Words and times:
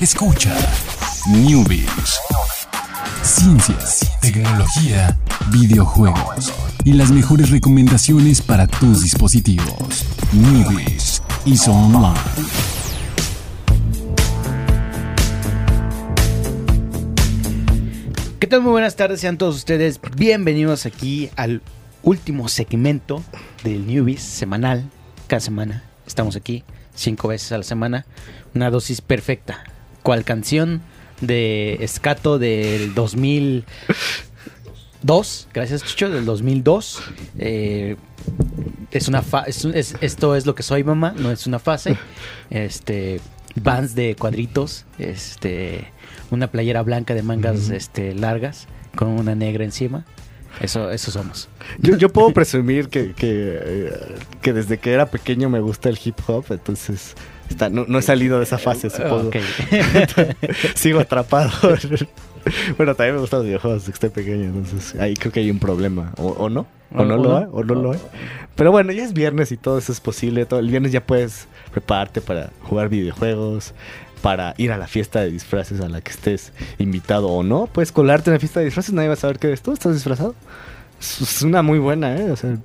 Escucha 0.00 0.56
Newbies. 1.28 2.18
Ciencias, 3.22 4.10
tecnología, 4.22 5.18
videojuegos 5.52 6.54
y 6.84 6.94
las 6.94 7.10
mejores 7.10 7.50
recomendaciones 7.50 8.40
para 8.40 8.66
tus 8.66 9.02
dispositivos. 9.02 10.06
Newbies 10.32 11.22
y 11.44 11.54
Online. 11.68 12.18
¿Qué 18.38 18.46
tal? 18.46 18.62
Muy 18.62 18.70
buenas 18.70 18.96
tardes, 18.96 19.20
sean 19.20 19.36
todos 19.36 19.54
ustedes 19.54 20.00
bienvenidos 20.16 20.86
aquí 20.86 21.28
al 21.36 21.60
último 22.02 22.48
segmento 22.48 23.22
del 23.64 23.86
Newbies 23.86 24.22
semanal. 24.22 24.90
Cada 25.26 25.40
semana 25.40 25.84
estamos 26.06 26.36
aquí, 26.36 26.64
cinco 26.94 27.28
veces 27.28 27.52
a 27.52 27.58
la 27.58 27.64
semana. 27.64 28.06
Una 28.54 28.70
dosis 28.70 29.02
perfecta. 29.02 29.62
¿Cuál 30.02 30.24
canción 30.24 30.80
de 31.20 31.74
Escato 31.80 32.38
del 32.38 32.94
2002? 32.94 35.48
Gracias, 35.52 35.82
Chucho, 35.84 36.10
del 36.10 36.24
2002. 36.24 37.02
Eh, 37.38 37.96
es 38.90 39.08
una 39.08 39.22
fa- 39.22 39.44
es 39.44 39.64
es- 39.64 39.96
esto 40.00 40.36
es 40.36 40.46
lo 40.46 40.54
que 40.54 40.62
soy, 40.62 40.84
mamá, 40.84 41.14
no 41.16 41.30
es 41.30 41.46
una 41.46 41.58
fase. 41.58 41.96
Este, 42.50 43.20
bands 43.56 43.94
de 43.94 44.16
cuadritos, 44.16 44.84
este, 44.98 45.86
una 46.30 46.50
playera 46.50 46.82
blanca 46.82 47.14
de 47.14 47.22
mangas 47.22 47.70
este, 47.70 48.14
largas 48.14 48.66
con 48.96 49.08
una 49.08 49.34
negra 49.34 49.64
encima. 49.64 50.04
Eso, 50.60 50.90
eso 50.90 51.10
somos. 51.12 51.48
Yo, 51.78 51.96
yo 51.96 52.08
puedo 52.12 52.32
presumir 52.32 52.88
que, 52.88 53.12
que, 53.12 53.58
eh, 53.62 53.92
que 54.42 54.52
desde 54.52 54.78
que 54.78 54.92
era 54.92 55.06
pequeño 55.06 55.48
me 55.48 55.60
gusta 55.60 55.88
el 55.88 55.98
hip 56.04 56.16
hop, 56.26 56.46
entonces 56.50 57.14
está, 57.50 57.68
no, 57.68 57.84
no 57.86 57.98
he 57.98 58.02
salido 58.02 58.38
de 58.38 58.44
esa 58.44 58.58
fase, 58.58 58.90
supongo. 58.90 59.28
Ok. 59.28 59.36
Sigo 60.74 61.00
atrapado. 61.00 61.50
bueno, 62.76 62.94
también 62.94 63.16
me 63.16 63.20
gustan 63.20 63.40
los 63.40 63.46
videojuegos 63.46 63.82
desde 63.82 63.92
que 63.92 64.06
estoy 64.06 64.24
pequeño, 64.24 64.44
entonces 64.44 65.00
ahí 65.00 65.14
creo 65.14 65.32
que 65.32 65.40
hay 65.40 65.50
un 65.50 65.58
problema. 65.58 66.12
¿O, 66.16 66.28
o 66.28 66.48
no? 66.48 66.66
¿O, 66.94 67.04
no 67.04 67.16
lo 67.16 67.36
hay? 67.36 67.46
¿O 67.52 67.62
no 67.62 67.74
lo 67.74 67.92
hay? 67.92 68.00
Pero 68.56 68.72
bueno, 68.72 68.92
ya 68.92 69.04
es 69.04 69.12
viernes 69.12 69.52
y 69.52 69.56
todo 69.56 69.78
eso 69.78 69.92
es 69.92 70.00
posible. 70.00 70.44
Todo, 70.44 70.60
el 70.60 70.68
viernes 70.68 70.92
ya 70.92 71.04
puedes 71.04 71.46
prepararte 71.70 72.20
para 72.20 72.50
jugar 72.62 72.88
videojuegos, 72.88 73.74
para 74.22 74.54
ir 74.58 74.72
a 74.72 74.76
la 74.76 74.86
fiesta 74.86 75.20
de 75.20 75.30
disfraces 75.30 75.80
a 75.80 75.88
la 75.88 76.00
que 76.00 76.10
estés 76.10 76.52
invitado 76.78 77.28
o 77.28 77.42
no. 77.42 77.66
Puedes 77.66 77.92
colarte 77.92 78.30
en 78.30 78.34
la 78.34 78.40
fiesta 78.40 78.60
de 78.60 78.66
disfraces, 78.66 78.92
nadie 78.92 79.08
va 79.08 79.14
a 79.14 79.16
saber 79.16 79.38
que 79.38 79.46
eres 79.48 79.62
tú, 79.62 79.72
estás 79.72 79.94
disfrazado. 79.94 80.34
Es 81.00 81.42
una 81.42 81.62
muy 81.62 81.78
buena, 81.78 82.16
¿eh? 82.16 82.30
O 82.30 82.36
sea, 82.36 82.56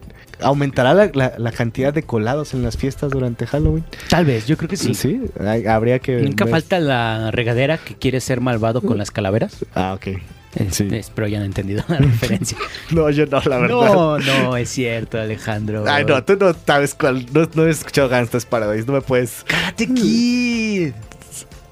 aumentará 0.42 0.94
la, 0.94 1.10
la- 1.14 1.34
la 1.38 1.52
cantidad 1.52 1.94
de 1.94 2.04
colados 2.04 2.54
en 2.54 2.64
las 2.64 2.76
fiestas 2.78 3.10
durante 3.12 3.48
Halloween. 3.48 3.86
Tal 4.10 4.26
vez, 4.26 4.46
yo 4.46 4.58
creo 4.58 4.70
que 4.70 4.76
sí. 4.78 4.94
Sí, 4.94 5.22
hay- 5.40 5.66
habría 5.66 6.00
que. 6.00 6.18
Nunca 6.22 6.44
ver- 6.46 6.52
falta 6.52 6.80
la 6.80 7.32
regadera 7.32 7.78
que 7.78 7.96
quiere 7.96 8.20
ser 8.20 8.42
malvado 8.42 8.82
con 8.82 8.98
las 8.98 9.12
calaveras. 9.12 9.66
Ah, 9.74 9.94
ok. 9.94 10.08
Es- 10.08 10.76
Sí. 10.76 10.88
Espero 10.92 11.28
hayan 11.28 11.44
entendido 11.44 11.84
la 11.90 11.98
referencia. 12.00 12.58
No, 12.92 13.10
yo 13.10 13.26
no, 13.26 13.42
la 13.46 13.58
verdad. 13.58 13.68
no, 13.76 14.18
no, 14.20 14.56
es 14.58 14.70
cierto, 14.70 15.20
Alejandro. 15.20 15.84
Ay, 15.88 16.06
no, 16.06 16.24
tú 16.24 16.38
no 16.40 16.54
sabes 16.66 16.94
cuál. 16.96 17.26
No, 17.34 17.50
no 17.56 17.68
he 17.68 17.70
escuchado 17.72 18.08
Gangsta's 18.10 18.46
Paradise, 18.46 18.86
no 18.88 18.94
me 18.94 19.02
puedes. 19.02 19.44
Karate 19.48 19.88
Kid. 19.94 20.94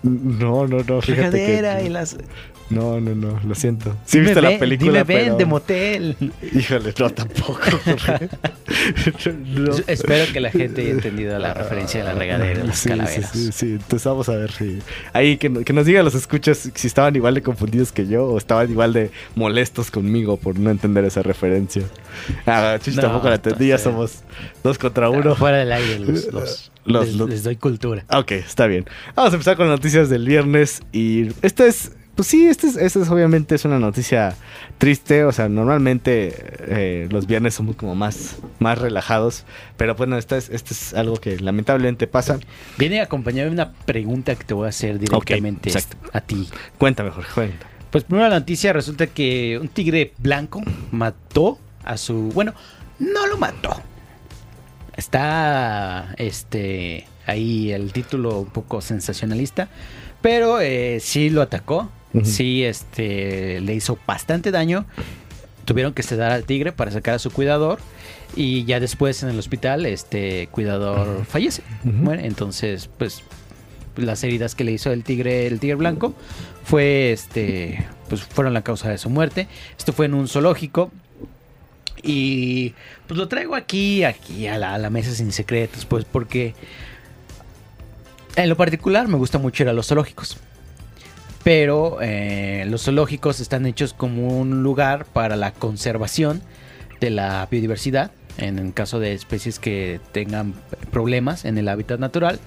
No, 0.03 0.67
no, 0.67 0.79
no, 0.83 1.01
fíjate 1.01 1.29
Regadera 1.31 1.77
que. 1.79 1.85
y 1.85 1.89
las. 1.89 2.17
No, 2.73 2.99
no, 2.99 3.13
no, 3.15 3.39
lo 3.45 3.55
siento. 3.55 3.95
Sí, 4.05 4.19
Dime 4.19 4.29
viste 4.31 4.41
ven- 4.41 4.53
la 4.53 4.59
película. 4.59 4.91
Dime 4.91 5.03
ven 5.03 5.23
pero- 5.25 5.37
de 5.37 5.45
motel. 5.45 6.17
Híjole, 6.53 6.93
no, 6.99 7.09
tampoco. 7.09 7.59
No. 9.47 9.71
Espero 9.87 10.31
que 10.33 10.39
la 10.39 10.51
gente 10.51 10.81
haya 10.81 10.91
entendido 10.91 11.37
la 11.39 11.53
referencia 11.53 11.99
de 12.01 12.05
la 12.05 12.13
regadera 12.15 12.59
de 12.59 12.67
las 12.67 12.79
Sí, 12.79 12.89
calaveras. 12.89 13.31
Sí, 13.31 13.45
sí, 13.45 13.51
sí. 13.51 13.65
Entonces 13.73 14.05
vamos 14.05 14.29
a 14.29 14.35
ver 14.35 14.51
si. 14.51 14.79
Ahí 15.13 15.37
que, 15.37 15.49
no- 15.49 15.61
que 15.61 15.73
nos 15.73 15.85
digan 15.85 16.03
los 16.05 16.15
escuchas 16.15 16.69
si 16.73 16.87
estaban 16.87 17.15
igual 17.15 17.33
de 17.35 17.41
confundidos 17.41 17.91
que 17.91 18.07
yo 18.07 18.25
o 18.25 18.37
estaban 18.37 18.69
igual 18.71 18.93
de 18.93 19.11
molestos 19.35 19.91
conmigo 19.91 20.37
por 20.37 20.57
no 20.59 20.69
entender 20.69 21.05
esa 21.05 21.21
referencia. 21.23 21.83
Ah, 22.45 22.77
Chuchi 22.81 22.95
No, 22.97 23.03
tampoco 23.03 23.29
la 23.29 23.35
entendí, 23.35 23.67
ya 23.67 23.77
somos 23.77 24.23
dos 24.63 24.77
contra 24.77 25.09
uno. 25.09 25.35
Fuera 25.35 25.57
del 25.57 25.71
aire 25.71 25.99
los, 25.99 26.25
los- 26.33 26.71
Los- 26.85 27.05
les, 27.07 27.15
los- 27.15 27.29
les 27.29 27.43
doy 27.43 27.55
cultura. 27.55 28.05
Ok, 28.09 28.31
está 28.31 28.67
bien. 28.67 28.85
Vamos 29.15 29.31
a 29.33 29.35
empezar 29.35 29.55
con 29.55 29.69
las 29.69 29.77
noticias 29.77 30.09
del 30.09 30.25
viernes. 30.25 30.81
Y 30.91 31.29
esta 31.41 31.65
es. 31.65 31.91
Pues 32.15 32.27
sí, 32.27 32.45
esta 32.45 32.67
es, 32.67 32.75
esta 32.75 33.01
es 33.01 33.09
obviamente 33.09 33.55
es 33.55 33.65
una 33.65 33.79
noticia 33.79 34.35
triste. 34.77 35.25
O 35.25 35.31
sea, 35.31 35.49
normalmente 35.49 36.33
eh, 36.59 37.07
los 37.09 37.25
viernes 37.25 37.55
somos 37.55 37.75
como 37.75 37.95
más, 37.95 38.37
más 38.59 38.77
relajados. 38.77 39.45
Pero 39.77 39.95
bueno, 39.95 40.17
esta 40.17 40.37
es, 40.37 40.49
esta 40.49 40.73
es 40.73 40.93
algo 40.93 41.17
que 41.17 41.39
lamentablemente 41.39 42.05
pasa. 42.07 42.39
Viene 42.77 43.01
acompañado 43.01 43.49
de 43.49 43.53
una 43.53 43.71
pregunta 43.71 44.35
que 44.35 44.43
te 44.43 44.53
voy 44.53 44.67
a 44.67 44.69
hacer 44.69 44.99
directamente 44.99 45.71
a 46.11 46.21
ti. 46.21 46.47
Cuéntame, 46.77 47.09
Jorge, 47.09 47.31
cuéntame. 47.33 47.73
Pues 47.89 48.03
primero 48.03 48.27
la 48.27 48.39
noticia 48.39 48.73
resulta 48.73 49.07
que 49.07 49.59
un 49.61 49.67
tigre 49.67 50.13
blanco 50.17 50.61
mató 50.91 51.59
a 51.83 51.97
su... 51.97 52.31
Bueno, 52.33 52.53
no 52.99 53.27
lo 53.27 53.37
mató. 53.37 53.81
Está 54.95 56.13
este 56.17 57.07
ahí 57.25 57.71
el 57.71 57.93
título 57.93 58.39
un 58.39 58.49
poco 58.49 58.81
sensacionalista, 58.81 59.69
pero 60.21 60.59
eh, 60.59 60.99
sí 61.01 61.29
lo 61.29 61.41
atacó, 61.41 61.89
Sí 62.23 62.63
este 62.63 63.59
le 63.61 63.73
hizo 63.73 63.97
bastante 64.05 64.51
daño. 64.51 64.85
Tuvieron 65.65 65.93
que 65.93 66.03
sedar 66.03 66.31
al 66.31 66.43
tigre 66.43 66.71
para 66.71 66.91
sacar 66.91 67.15
a 67.15 67.19
su 67.19 67.31
cuidador 67.31 67.79
y 68.35 68.65
ya 68.65 68.79
después 68.79 69.23
en 69.23 69.29
el 69.29 69.39
hospital 69.39 69.85
este 69.85 70.47
cuidador 70.51 71.25
fallece. 71.25 71.63
Muere. 71.83 72.27
entonces 72.27 72.89
pues 72.97 73.23
las 73.95 74.23
heridas 74.23 74.55
que 74.55 74.63
le 74.63 74.71
hizo 74.71 74.91
el 74.91 75.03
tigre 75.03 75.47
el 75.47 75.59
tigre 75.59 75.75
blanco 75.75 76.13
fue 76.63 77.11
este 77.11 77.85
pues 78.09 78.23
fueron 78.23 78.53
la 78.53 78.61
causa 78.61 78.89
de 78.89 78.97
su 78.97 79.09
muerte. 79.09 79.47
Esto 79.77 79.93
fue 79.93 80.05
en 80.05 80.13
un 80.13 80.27
zoológico 80.27 80.91
y 82.03 82.73
pues 83.07 83.17
lo 83.17 83.27
traigo 83.27 83.55
aquí, 83.55 84.03
aquí 84.03 84.47
a 84.47 84.57
la, 84.57 84.73
a 84.73 84.77
la 84.77 84.89
mesa 84.89 85.11
sin 85.11 85.31
secretos, 85.31 85.85
pues 85.85 86.05
porque 86.05 86.53
en 88.35 88.49
lo 88.49 88.57
particular 88.57 89.07
me 89.07 89.17
gusta 89.17 89.37
mucho 89.37 89.63
ir 89.63 89.69
a 89.69 89.73
los 89.73 89.87
zoológicos. 89.87 90.37
Pero 91.43 91.97
eh, 92.01 92.65
los 92.69 92.83
zoológicos 92.83 93.39
están 93.39 93.65
hechos 93.65 93.93
como 93.93 94.39
un 94.39 94.63
lugar 94.63 95.05
para 95.05 95.35
la 95.35 95.51
conservación 95.51 96.41
de 97.01 97.09
la 97.09 97.45
biodiversidad, 97.51 98.11
en 98.37 98.59
el 98.59 98.73
caso 98.73 98.99
de 98.99 99.13
especies 99.13 99.59
que 99.59 99.99
tengan 100.13 100.53
problemas 100.91 101.43
en 101.43 101.57
el 101.57 101.67
hábitat 101.67 101.99
natural. 101.99 102.39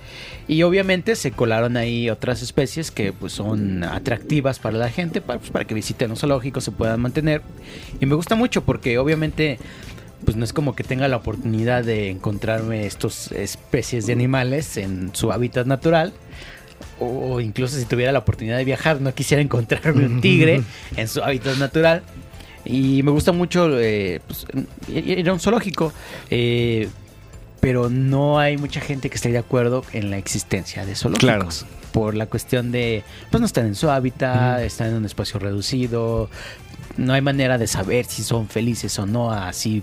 Y 0.49 0.62
obviamente 0.62 1.15
se 1.15 1.31
colaron 1.31 1.77
ahí 1.77 2.09
otras 2.09 2.43
especies 2.43 2.91
que 2.91 3.12
pues, 3.12 3.35
son 3.35 3.85
atractivas 3.85 4.59
para 4.59 4.79
la 4.79 4.89
gente, 4.89 5.21
para, 5.21 5.39
pues, 5.39 5.51
para 5.51 5.67
que 5.67 5.75
visiten 5.75 6.09
los 6.09 6.21
zoológicos, 6.21 6.65
se 6.65 6.73
puedan 6.73 7.01
mantener. 7.01 7.43
Y 8.01 8.06
me 8.06 8.15
gusta 8.15 8.35
mucho 8.35 8.65
porque 8.65 8.99
obviamente 8.99 9.59
pues 10.25 10.37
no 10.37 10.45
es 10.45 10.53
como 10.53 10.75
que 10.75 10.83
tenga 10.83 11.09
la 11.09 11.17
oportunidad 11.17 11.85
de 11.85 12.11
encontrarme 12.11 12.87
estas 12.87 13.31
especies 13.33 14.06
de 14.06 14.12
animales 14.12 14.77
en 14.77 15.15
su 15.15 15.31
hábitat 15.31 15.67
natural. 15.67 16.12
O 16.98 17.41
incluso 17.41 17.76
si 17.76 17.84
tuviera 17.84 18.12
la 18.12 18.20
oportunidad 18.20 18.56
de 18.56 18.64
viajar, 18.64 19.00
no 19.00 19.14
quisiera 19.14 19.42
encontrarme 19.42 20.06
un 20.06 20.20
tigre 20.20 20.62
en 20.97 21.09
su 21.09 21.22
hábitat 21.22 21.56
natural. 21.56 22.03
Y 22.64 23.03
me 23.03 23.12
gusta 23.12 23.32
mucho 23.32 23.78
eh, 23.78 24.20
pues, 24.26 24.47
ir 24.88 25.28
a 25.28 25.32
un 25.32 25.41
zoológico. 25.41 25.92
eh, 26.31 26.88
pero 27.66 27.91
no 27.91 28.38
hay 28.38 28.56
mucha 28.56 28.81
gente 28.81 29.10
que 29.10 29.16
esté 29.16 29.32
de 29.32 29.38
acuerdo 29.38 29.84
en 29.92 30.09
la 30.09 30.19
existencia 30.19 30.87
de 30.87 30.94
zoológicos. 30.94 31.66
Por 31.91 32.14
la 32.14 32.26
cuestión 32.26 32.70
de, 32.70 33.03
pues 33.31 33.41
no 33.41 33.47
están 33.47 33.66
en 33.66 33.75
su 33.75 33.91
hábitat, 33.91 34.60
están 34.60 34.91
en 34.91 34.94
un 34.94 35.04
espacio 35.04 35.41
reducido, 35.41 36.31
no 36.97 37.12
hay 37.12 37.22
manera 37.22 37.58
de 37.58 37.66
saber 37.66 38.04
si 38.04 38.22
son 38.22 38.48
felices 38.48 38.97
o 39.00 39.06
no 39.06 39.32
así 39.32 39.82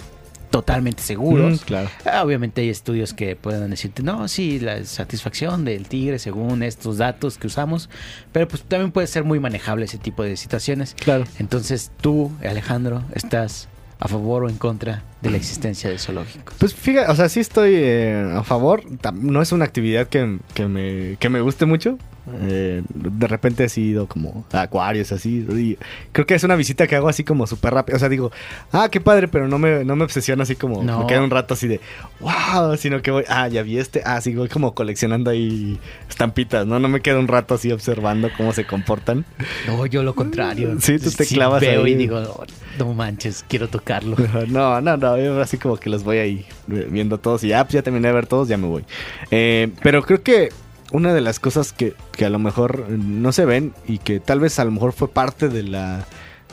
totalmente 0.54 1.02
seguros. 1.02 1.62
Mm, 1.64 1.66
claro. 1.66 1.90
Ah, 2.06 2.24
Obviamente 2.24 2.62
hay 2.62 2.70
estudios 2.70 3.16
que 3.16 3.36
puedan 3.36 3.72
decirte, 3.72 4.04
no, 4.04 4.28
sí, 4.28 4.60
la 4.60 4.84
satisfacción 4.84 5.66
del 5.66 5.88
tigre 5.88 6.20
según 6.20 6.62
estos 6.62 7.00
datos 7.00 7.40
que 7.40 7.48
usamos, 7.48 7.90
pero 8.32 8.48
pues 8.48 8.62
también 8.62 8.92
puede 8.92 9.08
ser 9.08 9.24
muy 9.24 9.40
manejable 9.40 9.86
ese 9.86 9.98
tipo 9.98 10.22
de 10.22 10.38
situaciones. 10.38 10.94
Claro. 10.94 11.24
Entonces 11.40 11.92
tú, 12.00 12.32
Alejandro, 12.48 13.04
estás 13.16 13.68
a 13.98 14.08
favor 14.08 14.44
o 14.44 14.50
en 14.50 14.58
contra 14.58 15.02
de 15.24 15.32
la 15.32 15.38
existencia 15.38 15.90
de 15.90 15.98
zoológicos. 15.98 16.54
Pues 16.60 16.76
fíjate, 16.76 17.12
o 17.12 17.16
sea, 17.16 17.30
sí 17.30 17.40
estoy 17.40 17.72
eh, 17.74 18.32
a 18.36 18.44
favor. 18.44 18.84
No 19.12 19.42
es 19.42 19.52
una 19.54 19.66
actividad 19.66 20.08
que, 20.08 20.38
que 20.54 20.68
me, 20.68 21.18
que 21.18 21.30
me 21.30 21.42
guste 21.42 21.66
mucho. 21.66 21.98
Eh, 22.42 22.84
de 22.94 23.28
repente 23.28 23.66
he 23.66 23.80
ido 23.80 24.08
como 24.08 24.46
a 24.54 24.62
acuarios 24.62 25.12
así. 25.12 25.46
Y 25.50 25.78
creo 26.12 26.26
que 26.26 26.36
es 26.36 26.44
una 26.44 26.56
visita 26.56 26.88
que 26.88 26.96
hago 26.96 27.10
así 27.10 27.24
como 27.24 27.48
súper 27.48 27.74
rápido. 27.74 27.98
O 27.98 28.00
sea, 28.00 28.10
digo, 28.10 28.32
ah, 28.72 28.88
qué 28.90 29.02
padre, 29.02 29.28
pero 29.28 29.48
no 29.48 29.60
me, 29.60 29.84
no 29.84 29.96
me 29.96 30.04
obsesiona 30.04 30.44
así 30.44 30.56
como. 30.56 30.84
No. 30.84 31.02
Me 31.02 31.08
queda 31.08 31.22
un 31.22 31.30
rato 31.30 31.54
así 31.54 31.68
de, 31.68 31.82
wow, 32.22 32.78
sino 32.78 33.02
que 33.02 33.12
voy, 33.12 33.24
ah, 33.28 33.48
ya 33.48 33.62
vi 33.64 33.78
este. 33.78 34.02
Ah, 34.06 34.22
sí, 34.22 34.34
voy 34.36 34.48
como 34.48 34.74
coleccionando 34.74 35.32
ahí 35.32 35.80
estampitas, 36.10 36.66
¿no? 36.66 36.80
No 36.80 36.88
me 36.88 37.02
quedo 37.02 37.20
un 37.20 37.28
rato 37.28 37.56
así 37.56 37.72
observando 37.72 38.30
cómo 38.38 38.54
se 38.54 38.66
comportan. 38.66 39.26
No, 39.68 39.86
yo 39.86 40.04
lo 40.04 40.16
contrario. 40.16 40.78
Sí, 40.80 41.00
tú 41.00 41.12
te 41.12 41.26
clavas 41.26 41.62
veo 41.62 41.84
ahí. 41.84 41.92
y 41.92 41.96
digo, 41.96 42.22
no, 42.22 42.44
no 42.80 42.94
manches, 42.94 43.44
quiero 43.48 43.68
tocarlo. 43.68 44.16
No, 44.54 44.82
no, 44.82 44.98
no, 44.98 45.18
yo 45.18 45.42
así 45.42 45.58
como 45.58 45.78
que 45.78 45.90
los 45.90 46.04
voy 46.04 46.18
ahí 46.18 46.46
viendo 46.68 47.18
todos 47.18 47.44
y 47.44 47.50
ya, 47.50 47.64
pues 47.64 47.74
ya 47.74 47.82
terminé 47.82 48.08
de 48.10 48.14
ver 48.14 48.28
todos, 48.28 48.48
ya 48.48 48.58
me 48.58 48.68
voy. 48.68 48.84
Eh, 49.32 49.72
pero 49.82 50.04
creo 50.04 50.22
que 50.22 50.50
una 50.92 51.14
de 51.14 51.22
las 51.22 51.40
cosas 51.40 51.74
que, 51.74 51.96
que 52.12 52.26
a 52.26 52.30
lo 52.30 52.40
mejor 52.40 52.90
no 52.90 53.32
se 53.32 53.46
ven 53.46 53.74
y 53.88 54.00
que 54.00 54.20
tal 54.20 54.40
vez 54.40 54.60
a 54.60 54.66
lo 54.66 54.72
mejor 54.72 54.94
fue 54.94 55.08
parte 55.08 55.50
de 55.50 55.64
la 55.64 56.06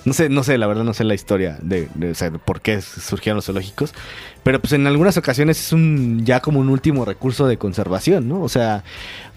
no 0.04 0.14
sé, 0.14 0.28
no 0.28 0.42
sé, 0.42 0.56
la 0.56 0.66
verdad 0.66 0.84
no 0.84 0.94
sé 0.94 1.04
la 1.04 1.14
historia 1.14 1.58
de, 1.60 1.88
de, 1.94 2.12
o 2.12 2.14
sea, 2.14 2.30
por 2.30 2.60
qué 2.60 2.80
surgieron 2.80 3.36
los 3.36 3.46
zoológicos. 3.46 3.92
Pero 4.42 4.60
pues 4.60 4.72
en 4.72 4.86
algunas 4.86 5.16
ocasiones 5.16 5.60
es 5.60 5.72
un 5.72 6.24
ya 6.24 6.40
como 6.40 6.60
un 6.60 6.70
último 6.70 7.04
recurso 7.04 7.46
de 7.46 7.58
conservación, 7.58 8.28
¿no? 8.28 8.40
O 8.40 8.48
sea, 8.48 8.84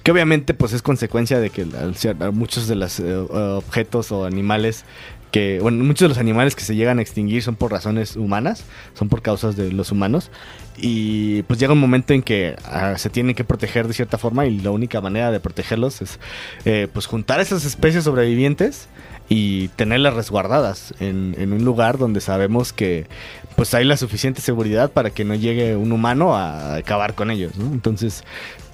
que 0.04 0.12
obviamente 0.12 0.54
pues 0.54 0.72
es 0.74 0.82
consecuencia 0.82 1.40
de 1.40 1.50
que 1.50 1.66
muchos 2.32 2.68
de 2.68 2.76
los 2.76 3.00
eh, 3.00 3.14
objetos 3.14 4.12
o 4.12 4.26
animales 4.26 4.86
que, 5.34 5.58
bueno, 5.60 5.84
muchos 5.84 6.02
de 6.02 6.10
los 6.10 6.20
animales 6.20 6.56
que 6.56 6.64
se 6.64 6.76
llegan 6.76 7.00
a 7.00 7.02
extinguir 7.02 7.42
son 7.42 7.56
por 7.56 7.72
razones 7.72 8.16
humanas, 8.16 8.66
son 8.94 9.10
por 9.10 9.24
causas 9.24 9.56
de 9.56 9.72
los 9.72 9.92
humanos. 9.92 10.30
Y 10.78 11.42
pues 11.44 11.60
llega 11.60 11.74
un 11.74 11.80
momento 11.80 12.14
en 12.14 12.22
que 12.22 12.56
ah, 12.66 13.00
se 13.00 13.10
tienen 13.10 13.34
que 13.34 13.44
proteger 13.44 13.88
de 13.88 13.96
cierta 13.96 14.20
forma 14.20 14.46
y 14.46 14.60
la 14.60 14.70
única 14.70 15.02
manera 15.02 15.32
de 15.32 15.40
protegerlos 15.40 16.04
es 16.04 16.20
eh, 16.66 16.88
pues 16.94 17.08
juntar 17.08 17.40
esas 17.40 17.66
especies 17.66 18.04
sobrevivientes 18.04 18.90
y 19.28 19.70
tenerlas 19.70 20.14
resguardadas 20.14 20.94
en, 21.00 21.36
en 21.40 21.52
un 21.52 21.66
lugar 21.66 21.98
donde 21.98 22.22
sabemos 22.22 22.72
que 22.72 23.08
pues 23.56 23.74
hay 23.74 23.86
la 23.86 23.98
suficiente 23.98 24.42
seguridad 24.42 24.92
para 24.92 25.10
que 25.10 25.24
no 25.24 25.36
llegue 25.36 25.76
un 25.76 25.92
humano 25.92 26.36
a 26.36 26.76
acabar 26.76 27.14
con 27.16 27.32
ellos, 27.32 27.56
¿no? 27.58 27.66
Entonces, 27.72 28.24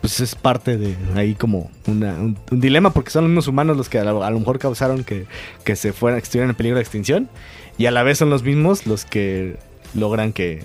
pues 0.02 0.20
es 0.22 0.36
parte 0.36 0.78
de 0.78 0.96
ahí 1.16 1.36
como 1.36 1.70
una- 1.88 2.14
un, 2.16 2.38
dilema 2.52 2.92
porque 2.92 3.10
son 3.12 3.24
los 3.24 3.30
mismos 3.30 3.48
humanos 3.48 3.76
los 3.78 3.90
que 3.90 4.00
a 4.00 4.04
lo, 4.06 4.40
mejor 4.40 4.60
causaron 4.60 5.04
que, 5.04 5.26
que 5.64 5.76
se 5.76 5.92
fueran, 5.94 6.20
que 6.20 6.24
estuvieran 6.26 6.50
en 6.52 6.56
peligro 6.56 6.78
de 6.78 6.82
extinción 6.84 7.30
y 7.78 7.86
a 7.88 7.92
la 7.92 8.04
vez 8.04 8.18
son 8.18 8.30
los 8.30 8.44
mismos 8.44 8.86
los 8.88 9.06
que 9.06 9.58
logran 9.94 10.32
que, 10.34 10.64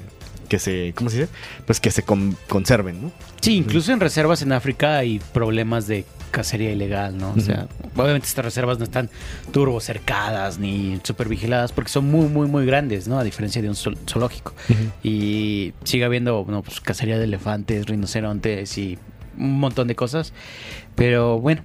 que 0.49 0.59
se, 0.59 0.93
¿cómo 0.95 1.11
se 1.11 1.21
dice? 1.23 1.33
Pues 1.67 1.81
que 1.81 1.91
se 1.91 2.03
con- 2.03 2.37
conserven, 2.49 3.03
¿no? 3.03 3.13
Sí, 3.41 3.57
incluso 3.57 3.93
en 3.93 4.01
reservas 4.01 4.43
en 4.43 4.53
África 4.53 4.97
hay 4.99 5.21
problemas 5.33 5.87
de 5.87 6.05
cacería 6.35 6.73
ilegal, 6.73 7.17
¿no? 7.17 7.33
O 7.37 7.41
sea, 7.41 7.69
obviamente 7.97 8.27
estas 8.27 8.45
reservas 8.45 8.79
no 8.79 8.85
están 8.85 9.09
turbo 9.53 9.79
cercadas 9.81 10.59
ni 10.59 10.99
super 11.05 11.29
vigiladas 11.29 11.71
porque 11.73 11.91
son 11.91 12.11
muy, 12.11 12.27
muy, 12.29 12.49
muy 12.49 12.67
grandes, 12.67 13.07
¿no? 13.07 13.19
A 13.19 13.25
diferencia 13.25 13.63
de 13.63 13.69
un 13.69 13.75
zool- 13.77 13.97
zoológico. 14.11 14.53
Y 15.03 15.73
sigue 15.85 16.05
habiendo, 16.05 16.45
bueno, 16.45 16.63
pues 16.63 16.81
cacería 16.81 17.19
de 17.19 17.25
elefantes, 17.25 17.87
rinocerontes 17.87 18.77
y 18.79 18.99
un 19.39 19.61
montón 19.61 19.87
de 19.89 19.95
cosas. 19.95 20.33
Pero 20.97 21.39
bueno, 21.41 21.63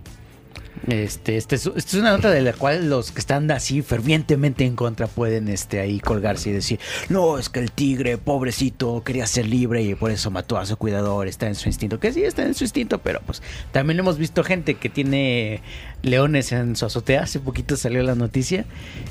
este, 0.88 1.38
este 1.38 1.56
es, 1.56 1.66
esta 1.66 1.80
es 1.80 1.94
una 1.95 2.12
nota 2.12 2.30
de 2.30 2.42
la 2.42 2.54
cual 2.54 2.89
los 2.89 3.12
que 3.12 3.19
están 3.19 3.50
así 3.51 3.81
fervientemente 3.81 4.66
en 4.66 4.75
contra 4.75 5.07
pueden 5.07 5.48
este, 5.48 5.80
ahí 5.80 6.00
colgarse 6.00 6.50
y 6.50 6.54
decir, 6.54 6.80
no, 7.10 7.38
es 7.38 7.50
que 7.50 7.60
el 7.60 7.71
tigre, 7.71 8.18
pobrecito, 8.18 9.04
quería 9.04 9.27
ser 9.27 9.48
libre 9.48 9.83
y 9.83 9.95
por 9.95 10.12
eso 10.12 10.31
mató 10.31 10.57
a 10.57 10.66
su 10.66 10.77
cuidador, 10.77 11.27
está 11.27 11.48
en 11.48 11.56
su 11.56 11.68
instinto. 11.69 12.00
Que 12.00 12.13
sí, 12.13 12.24
está 12.24 12.44
en 12.44 12.54
su 12.54 12.63
instinto, 12.63 13.00
pero 13.00 13.19
pues 13.25 13.42
también 13.71 14.00
hemos 14.00 14.18
visto 14.18 14.44
gente 14.44 14.75
que 14.75 14.89
tiene 14.89 15.62
leones 16.01 16.51
en 16.51 16.75
su 16.75 16.86
azotea. 16.86 17.24
Hace 17.24 17.39
poquito 17.39 17.75
salió 17.75 18.01
la 18.04 18.16
noticia 18.16 18.66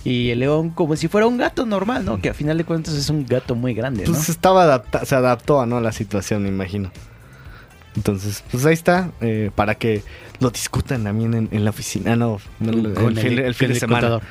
y 0.05 0.31
el 0.31 0.41
león 0.41 0.71
como 0.71 0.97
si 0.97 1.09
fuera 1.09 1.27
un 1.27 1.37
gato 1.37 1.67
normal, 1.67 2.05
¿no? 2.05 2.21
Que 2.21 2.31
a 2.31 2.35
final 2.35 2.57
de 2.59 2.65
cuentas 2.65 2.95
es 2.95 3.11
un 3.11 3.27
gato 3.27 3.55
muy 3.55 3.75
grande, 3.75 4.05
¿no? 4.05 4.13
Pues 4.13 4.29
estaba 4.29 4.65
adapta 4.65 5.05
se 5.05 5.15
adaptó 5.15 5.65
¿no? 5.67 5.79
a 5.79 5.81
la 5.81 5.93
situación, 5.93 6.43
me 6.43 6.49
imagino. 6.49 6.91
Entonces, 7.97 8.45
pues 8.51 8.65
ahí 8.67 8.75
está, 8.75 9.11
eh, 9.21 9.51
para 9.55 9.75
que 9.75 10.03
lo 10.41 10.51
discutan 10.51 11.05
también 11.05 11.35
en, 11.35 11.49
en 11.51 11.65
la 11.65 11.71
oficina. 11.71 12.17
No, 12.17 12.41
no, 12.61 13.09
el, 13.09 13.19
fin, 13.19 13.39
el 13.39 13.55
fin 13.55 13.69
de 13.69 13.81
semana. 13.81 14.09
contador. 14.09 14.23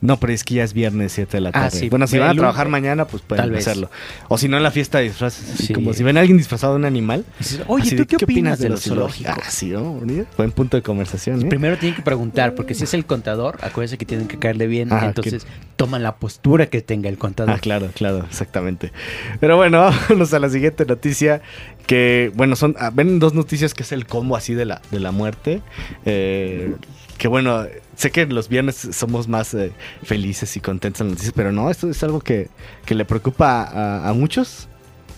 No, 0.00 0.18
pero 0.18 0.32
es 0.32 0.44
que 0.44 0.54
ya 0.54 0.64
es 0.64 0.72
viernes 0.72 1.12
7 1.12 1.36
de 1.36 1.40
la 1.40 1.48
Ah, 1.50 1.52
tarde. 1.52 1.78
sí, 1.78 1.88
bueno, 1.88 2.06
si 2.06 2.18
van 2.18 2.30
a 2.30 2.34
trabajar 2.34 2.68
mañana, 2.68 3.06
pues 3.06 3.22
pueden 3.22 3.42
tal 3.44 3.50
vez. 3.50 3.66
hacerlo. 3.66 3.90
O 4.28 4.38
si 4.38 4.48
no, 4.48 4.56
en 4.56 4.62
la 4.62 4.70
fiesta 4.70 4.98
de 4.98 5.04
disfraces. 5.04 5.44
Sí. 5.58 5.72
Como 5.72 5.92
si 5.92 6.02
ven 6.02 6.16
a 6.16 6.20
alguien 6.20 6.38
disfrazado 6.38 6.74
de 6.74 6.78
un 6.80 6.84
animal. 6.84 7.24
Oye, 7.66 7.90
¿tú 7.90 7.96
de, 7.96 8.06
qué, 8.06 8.16
opinas 8.16 8.58
de 8.58 8.68
los 8.68 8.82
zoológicos? 8.82 9.34
Ah, 9.36 9.50
sí, 9.50 9.70
¿no? 9.70 10.00
Buen 10.36 10.52
punto 10.52 10.76
de 10.76 10.82
conversación, 10.82 11.42
¿eh? 11.42 11.46
Primero 11.48 11.76
tienen 11.78 11.96
que 11.96 12.02
preguntar, 12.02 12.54
porque 12.54 12.74
si 12.74 12.84
es 12.84 12.94
el 12.94 13.04
contador, 13.06 13.58
acuérdense 13.62 13.98
que 13.98 14.06
tienen 14.06 14.28
que 14.28 14.38
caerle 14.38 14.66
bien, 14.66 14.92
Ah, 14.92 15.06
entonces 15.06 15.46
toman 15.76 16.02
la 16.02 16.16
postura 16.16 16.66
que 16.66 16.80
tenga 16.82 17.08
el 17.08 17.18
contador. 17.18 17.54
Ah, 17.54 17.58
claro, 17.58 17.90
claro, 17.94 18.24
exactamente. 18.28 18.92
Pero 19.40 19.56
bueno, 19.56 19.80
vámonos 20.08 20.32
a 20.32 20.38
la 20.38 20.48
siguiente 20.48 20.84
noticia. 20.86 21.42
Que, 21.86 22.30
bueno, 22.36 22.54
son. 22.54 22.76
ah, 22.78 22.90
ven 22.94 23.18
dos 23.18 23.34
noticias 23.34 23.74
que 23.74 23.82
es 23.82 23.90
el 23.90 24.06
combo 24.06 24.36
así 24.36 24.54
de 24.54 24.64
la, 24.64 24.80
de 24.92 25.00
la 25.00 25.10
muerte. 25.10 25.60
Eh, 26.04 26.74
que 27.22 27.28
bueno, 27.28 27.64
sé 27.94 28.10
que 28.10 28.26
los 28.26 28.48
viernes 28.48 28.88
somos 28.90 29.28
más 29.28 29.54
eh, 29.54 29.70
felices 30.02 30.56
y 30.56 30.60
contentos 30.60 31.02
en 31.02 31.06
las 31.06 31.12
noticias, 31.12 31.32
pero 31.36 31.52
no, 31.52 31.70
esto 31.70 31.88
es 31.88 32.02
algo 32.02 32.18
que, 32.18 32.48
que 32.84 32.96
le 32.96 33.04
preocupa 33.04 34.08
a, 34.08 34.12
muchos. 34.12 34.66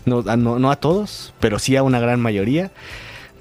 No 0.05 0.23
a, 0.27 0.37
no, 0.37 0.71
a 0.71 0.77
todos, 0.77 1.33
pero 1.41 1.59
sí 1.59 1.77
a 1.77 1.83
una 1.83 2.01
gran 2.01 2.21
mayoría. 2.21 2.73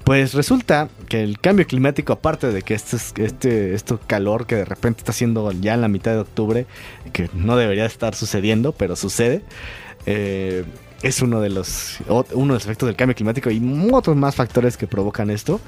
Pues 0.02 0.32
resulta 0.32 0.88
que 1.10 1.22
el 1.22 1.40
cambio 1.40 1.66
climático, 1.66 2.14
aparte 2.14 2.52
de 2.52 2.62
que 2.62 2.72
este, 2.72 2.96
es- 2.96 3.12
este, 3.18 3.74
esto 3.74 4.00
calor 4.06 4.46
que 4.46 4.54
de 4.56 4.64
repente 4.64 5.00
está 5.00 5.12
haciendo 5.12 5.52
ya 5.52 5.74
en 5.74 5.82
la 5.82 5.88
mitad 5.88 6.12
de 6.12 6.20
octubre, 6.20 6.66
que 7.12 7.28
no 7.34 7.58
debería 7.58 7.84
estar 7.84 8.14
sucediendo, 8.14 8.72
pero 8.72 8.96
sucede, 8.96 9.42
eh, 10.06 10.64
es 11.02 11.20
uno 11.20 11.42
de 11.42 11.50
los 11.50 11.98
uno 12.08 12.54
de 12.54 12.54
los 12.54 12.64
efectos 12.64 12.86
del 12.86 12.96
cambio 12.96 13.14
climático 13.14 13.50
y 13.50 13.60
otros 13.92 14.16
más 14.16 14.34
factores 14.36 14.78
que 14.78 14.86
provocan 14.86 15.28
esto. 15.28 15.60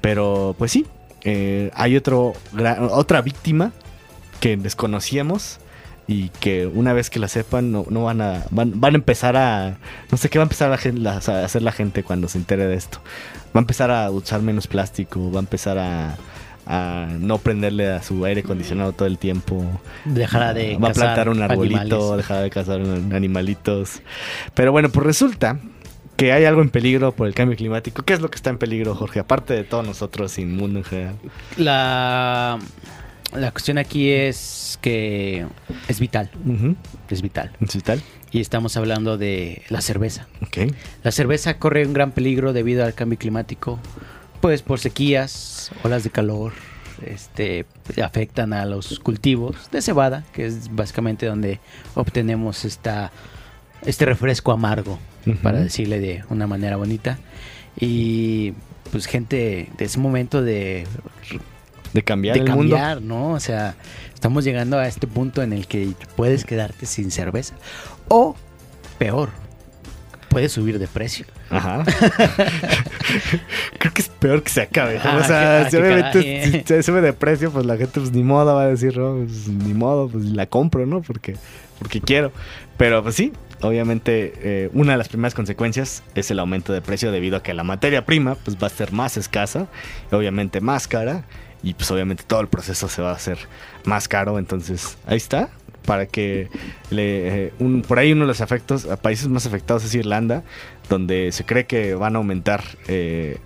Pero 0.00 0.54
pues 0.56 0.72
sí, 0.72 0.86
eh, 1.24 1.70
hay 1.74 1.96
otro 1.96 2.32
otra 2.90 3.20
víctima 3.22 3.72
que 4.40 4.56
desconocíamos 4.56 5.58
y 6.06 6.30
que 6.40 6.66
una 6.66 6.92
vez 6.94 7.10
que 7.10 7.18
la 7.18 7.28
sepan 7.28 7.70
no, 7.70 7.84
no 7.90 8.04
van 8.04 8.20
a 8.22 8.44
van, 8.50 8.80
van 8.80 8.94
a 8.94 8.96
empezar 8.98 9.36
a 9.36 9.76
no 10.10 10.16
sé 10.16 10.30
qué 10.30 10.38
va 10.38 10.44
a 10.44 10.46
empezar 10.46 10.72
a, 10.72 10.78
la- 10.94 11.14
a 11.14 11.44
hacer 11.44 11.62
la 11.62 11.72
gente 11.72 12.02
cuando 12.02 12.28
se 12.28 12.38
entere 12.38 12.66
de 12.66 12.76
esto. 12.76 13.00
Va 13.54 13.60
a 13.60 13.60
empezar 13.60 13.90
a 13.90 14.10
usar 14.10 14.40
menos 14.40 14.66
plástico 14.66 15.30
va 15.30 15.38
a 15.38 15.40
empezar 15.40 15.76
a, 15.78 16.16
a 16.66 17.08
no 17.18 17.38
prenderle 17.38 17.90
a 17.90 18.02
su 18.02 18.24
aire 18.24 18.40
acondicionado 18.40 18.92
todo 18.92 19.06
el 19.08 19.18
tiempo. 19.18 19.64
Dejará 20.04 20.54
de 20.54 20.76
va 20.76 20.88
a 20.88 20.92
plantar 20.92 21.28
un 21.28 21.42
arbolito 21.42 21.80
animales. 21.80 22.16
dejará 22.18 22.40
de 22.42 22.50
cazar 22.50 22.80
animalitos. 23.12 24.00
Pero 24.54 24.72
bueno 24.72 24.88
pues 24.90 25.04
resulta 25.06 25.58
que 26.18 26.32
hay 26.32 26.44
algo 26.44 26.60
en 26.60 26.68
peligro 26.68 27.12
por 27.12 27.26
el 27.26 27.34
cambio 27.34 27.56
climático 27.56 28.02
¿qué 28.02 28.12
es 28.12 28.20
lo 28.20 28.28
que 28.30 28.36
está 28.36 28.50
en 28.50 28.58
peligro 28.58 28.94
Jorge? 28.94 29.20
aparte 29.20 29.54
de 29.54 29.64
todos 29.64 29.86
nosotros 29.86 30.38
y 30.38 30.44
mundo 30.44 30.80
en 30.80 30.84
general 30.84 31.14
La, 31.56 32.58
la 33.32 33.50
cuestión 33.50 33.78
aquí 33.78 34.10
es 34.10 34.78
que 34.80 35.46
es 35.86 36.00
vital, 36.00 36.30
es 37.10 37.20
vital. 37.20 37.52
¿Sí 37.68 37.80
tal? 37.80 38.02
Y 38.30 38.40
estamos 38.40 38.76
hablando 38.76 39.18
de 39.18 39.62
la 39.68 39.80
cerveza. 39.80 40.26
La 41.02 41.12
cerveza 41.12 41.58
corre 41.58 41.86
un 41.86 41.92
gran 41.92 42.12
peligro 42.12 42.52
debido 42.52 42.84
al 42.84 42.94
cambio 42.94 43.18
climático, 43.18 43.78
pues 44.40 44.62
por 44.62 44.78
sequías, 44.78 45.70
olas 45.82 46.04
de 46.04 46.10
calor, 46.10 46.52
este, 47.04 47.66
afectan 48.02 48.52
a 48.52 48.64
los 48.64 48.98
cultivos 49.00 49.70
de 49.70 49.82
cebada, 49.82 50.24
que 50.32 50.46
es 50.46 50.74
básicamente 50.74 51.26
donde 51.26 51.60
obtenemos 51.94 52.64
esta, 52.64 53.12
este 53.84 54.04
refresco 54.04 54.52
amargo, 54.52 54.98
para 55.42 55.60
decirle 55.60 55.98
de 56.00 56.24
una 56.30 56.46
manera 56.46 56.76
bonita. 56.76 57.18
Y 57.78 58.54
pues 58.90 59.06
gente 59.06 59.68
de 59.76 59.84
ese 59.84 59.98
momento 59.98 60.42
de, 60.42 60.86
de 61.92 62.02
cambiar 62.02 62.34
de 62.36 62.42
el 62.44 62.50
mundo 62.50 62.76
cambiar, 62.76 63.02
¿no? 63.02 63.32
O 63.32 63.40
sea, 63.40 63.74
estamos 64.14 64.44
llegando 64.44 64.78
a 64.78 64.86
este 64.88 65.06
punto 65.06 65.42
en 65.42 65.52
el 65.52 65.66
que 65.66 65.92
puedes 66.16 66.44
quedarte 66.44 66.86
sin 66.86 67.10
cerveza. 67.10 67.54
O, 68.08 68.34
peor, 68.98 69.28
puedes 70.30 70.52
subir 70.52 70.78
de 70.78 70.88
precio. 70.88 71.26
Ajá. 71.50 71.84
Creo 73.78 73.92
que 73.94 74.02
es 74.02 74.08
peor 74.08 74.42
que 74.42 74.50
se 74.50 74.62
acabe. 74.62 74.96
¿no? 74.96 75.02
Ah, 75.04 75.18
o 75.22 75.24
sea, 75.24 75.64
qué- 75.64 75.70
si 75.70 75.76
obviamente 75.76 76.50
si 76.52 76.62
se 76.66 76.82
sube 76.82 77.00
de 77.00 77.12
precio, 77.12 77.50
pues 77.52 77.64
la 77.66 77.76
gente 77.76 78.00
pues 78.00 78.12
ni 78.12 78.22
modo 78.22 78.54
va 78.54 78.62
a 78.62 78.66
decir, 78.68 78.96
no, 78.96 79.16
pues, 79.16 79.48
ni 79.48 79.74
modo, 79.74 80.08
pues 80.08 80.24
la 80.24 80.46
compro, 80.46 80.84
¿no? 80.86 81.00
Porque, 81.02 81.36
porque 81.78 82.00
quiero. 82.00 82.32
Pero 82.76 83.02
pues 83.02 83.14
sí, 83.14 83.32
obviamente 83.60 84.32
eh, 84.36 84.70
una 84.72 84.92
de 84.92 84.98
las 84.98 85.08
primeras 85.08 85.34
consecuencias 85.34 86.02
es 86.14 86.30
el 86.30 86.38
aumento 86.38 86.72
de 86.72 86.80
precio 86.80 87.12
debido 87.12 87.36
a 87.36 87.42
que 87.42 87.54
la 87.54 87.64
materia 87.64 88.04
prima 88.06 88.36
pues 88.36 88.56
va 88.56 88.66
a 88.66 88.70
ser 88.70 88.92
más 88.92 89.16
escasa, 89.16 89.68
obviamente 90.10 90.60
más 90.60 90.88
cara 90.88 91.24
y 91.62 91.74
pues 91.74 91.90
obviamente 91.90 92.24
todo 92.26 92.40
el 92.40 92.48
proceso 92.48 92.88
se 92.88 93.02
va 93.02 93.10
a 93.10 93.14
hacer 93.14 93.38
más 93.84 94.08
caro. 94.08 94.38
Entonces 94.38 94.98
ahí 95.06 95.16
está. 95.16 95.50
Para 95.84 96.04
que 96.04 96.50
le, 96.90 97.46
eh, 97.46 97.52
por 97.88 97.98
ahí 97.98 98.12
uno 98.12 98.24
de 98.24 98.26
los 98.26 98.42
efectos, 98.42 98.84
a 98.84 98.98
países 98.98 99.26
más 99.28 99.46
afectados 99.46 99.84
es 99.84 99.94
Irlanda, 99.94 100.42
donde 100.90 101.32
se 101.32 101.46
cree 101.46 101.64
que 101.64 101.94
van 101.94 102.14
a 102.14 102.18
aumentar 102.18 102.62
eh, 102.88 103.38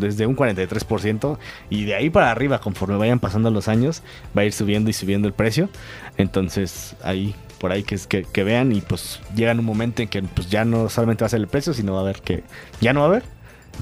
desde 0.00 0.26
un 0.26 0.34
43% 0.34 1.38
y 1.70 1.84
de 1.84 1.94
ahí 1.94 2.10
para 2.10 2.32
arriba, 2.32 2.60
conforme 2.60 2.96
vayan 2.96 3.20
pasando 3.20 3.52
los 3.52 3.68
años, 3.68 4.02
va 4.36 4.42
a 4.42 4.44
ir 4.44 4.52
subiendo 4.52 4.90
y 4.90 4.92
subiendo 4.92 5.28
el 5.28 5.34
precio. 5.34 5.68
Entonces 6.16 6.96
ahí, 7.04 7.36
por 7.60 7.72
ahí 7.72 7.82
que, 7.82 7.94
es- 7.94 8.06
que, 8.06 8.22
que 8.24 8.44
vean 8.44 8.72
y 8.72 8.80
pues 8.80 9.20
llega 9.34 9.52
un 9.52 9.64
momento 9.64 10.02
en 10.02 10.08
que 10.08 10.22
pues 10.22 10.48
ya 10.50 10.64
no 10.64 10.88
solamente 10.88 11.22
va 11.24 11.26
a 11.26 11.30
ser 11.30 11.40
el 11.40 11.48
precio, 11.48 11.74
sino 11.74 11.92
va 11.92 11.98
a 12.00 12.02
haber 12.02 12.20
que 12.22 12.44
ya 12.80 12.92
no 12.92 13.00
va 13.00 13.06
a 13.06 13.08
haber 13.08 13.24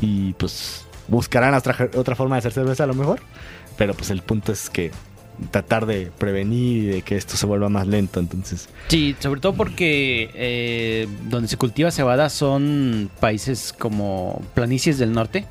y 0.00 0.32
pues 0.34 0.84
buscarán 1.08 1.54
otra, 1.54 1.88
otra 1.96 2.16
forma 2.16 2.36
de 2.36 2.40
hacer 2.40 2.52
cerveza 2.52 2.84
a 2.84 2.86
lo 2.86 2.94
mejor. 2.94 3.20
Pero 3.76 3.92
pues 3.94 4.10
el 4.10 4.22
punto 4.22 4.52
es 4.52 4.70
que 4.70 4.90
tratar 5.50 5.84
de 5.84 6.10
prevenir 6.16 6.84
y 6.84 6.86
de 6.86 7.02
que 7.02 7.14
esto 7.14 7.36
se 7.36 7.44
vuelva 7.44 7.68
más 7.68 7.86
lento. 7.86 8.20
Entonces, 8.20 8.70
Sí, 8.88 9.14
sobre 9.20 9.38
todo 9.40 9.52
porque 9.52 10.30
eh, 10.34 11.06
donde 11.28 11.46
se 11.48 11.58
cultiva 11.58 11.90
cebada 11.90 12.30
son 12.30 13.10
países 13.20 13.74
como 13.78 14.40
planicies 14.54 14.96
del 14.98 15.12
norte, 15.12 15.44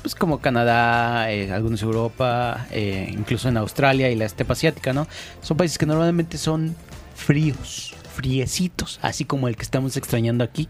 pues 0.00 0.14
como 0.14 0.38
Canadá, 0.40 1.30
eh, 1.30 1.52
algunos 1.52 1.82
Europa, 1.82 2.66
eh, 2.70 3.08
incluso 3.12 3.50
en 3.50 3.58
Australia 3.58 4.10
y 4.10 4.14
la 4.16 4.24
estepa 4.24 4.54
asiática, 4.54 4.94
¿no? 4.94 5.06
Son 5.42 5.56
países 5.58 5.76
que 5.76 5.84
normalmente 5.84 6.38
son 6.38 6.74
fríos, 7.16 7.94
friecitos, 8.14 9.00
así 9.02 9.24
como 9.24 9.48
el 9.48 9.56
que 9.56 9.62
estamos 9.62 9.96
extrañando 9.96 10.44
aquí. 10.44 10.68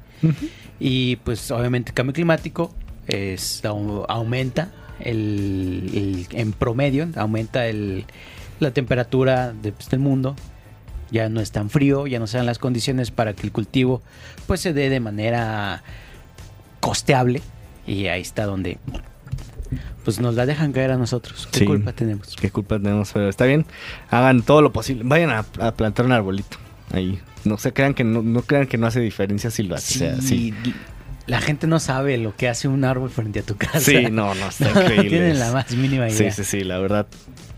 Y 0.80 1.16
pues 1.16 1.50
obviamente 1.50 1.90
el 1.90 1.94
cambio 1.94 2.14
climático 2.14 2.74
es, 3.06 3.62
au- 3.64 4.06
aumenta 4.08 4.70
el, 5.00 5.90
el- 6.30 6.38
en 6.38 6.52
promedio, 6.52 7.08
aumenta 7.16 7.66
el, 7.66 8.04
la 8.60 8.70
temperatura 8.70 9.52
de- 9.52 9.72
pues, 9.72 9.90
del 9.90 10.00
mundo. 10.00 10.34
Ya 11.10 11.28
no 11.28 11.40
es 11.40 11.52
tan 11.52 11.70
frío, 11.70 12.06
ya 12.08 12.18
no 12.18 12.26
se 12.26 12.36
dan 12.38 12.46
las 12.46 12.58
condiciones 12.58 13.10
para 13.12 13.32
que 13.32 13.42
el 13.46 13.52
cultivo 13.52 14.02
pues 14.48 14.60
se 14.60 14.72
dé 14.72 14.88
de 14.90 14.98
manera 15.00 15.82
costeable. 16.80 17.42
Y 17.86 18.06
ahí 18.08 18.22
está 18.22 18.44
donde 18.46 18.78
pues 20.04 20.20
nos 20.20 20.34
la 20.34 20.46
dejan 20.46 20.72
caer 20.72 20.90
a 20.92 20.96
nosotros. 20.96 21.48
¿Qué 21.52 21.60
Sí. 21.60 21.64
culpa 21.64 21.92
tenemos? 21.92 22.36
qué 22.40 22.50
culpa 22.50 22.78
tenemos, 22.78 23.10
pero 23.12 23.28
está 23.28 23.44
bien. 23.44 23.66
Hagan 24.10 24.42
todo 24.42 24.62
lo 24.62 24.72
posible. 24.72 25.02
Vayan 25.04 25.30
a, 25.30 25.44
a 25.60 25.72
plantar 25.72 26.06
un 26.06 26.12
arbolito 26.12 26.56
ahí. 26.92 27.18
No 27.44 27.58
se 27.58 27.72
crean 27.72 27.94
que 27.94 28.02
no, 28.04 28.22
no 28.22 28.42
crean 28.42 28.66
que 28.66 28.76
no 28.78 28.86
hace 28.86 29.00
diferencia 29.00 29.50
si 29.50 29.62
lo 29.62 29.74
hace. 29.76 29.94
o 29.94 29.98
sea, 30.16 30.20
sí. 30.22 30.52
La 31.26 31.40
gente 31.40 31.66
no 31.66 31.80
sabe 31.80 32.18
lo 32.18 32.36
que 32.36 32.48
hace 32.48 32.68
un 32.68 32.84
árbol 32.84 33.10
frente 33.10 33.40
a 33.40 33.42
tu 33.42 33.56
casa. 33.56 33.80
Sí, 33.80 34.06
no, 34.10 34.34
no, 34.34 34.48
está 34.48 34.70
No 34.74 34.80
increíble. 34.82 35.08
tienen 35.10 35.38
la 35.40 35.50
más 35.52 35.70
mínima 35.72 36.08
Sí, 36.10 36.22
idea. 36.22 36.32
sí, 36.32 36.44
sí, 36.44 36.60
la 36.64 36.78
verdad. 36.78 37.06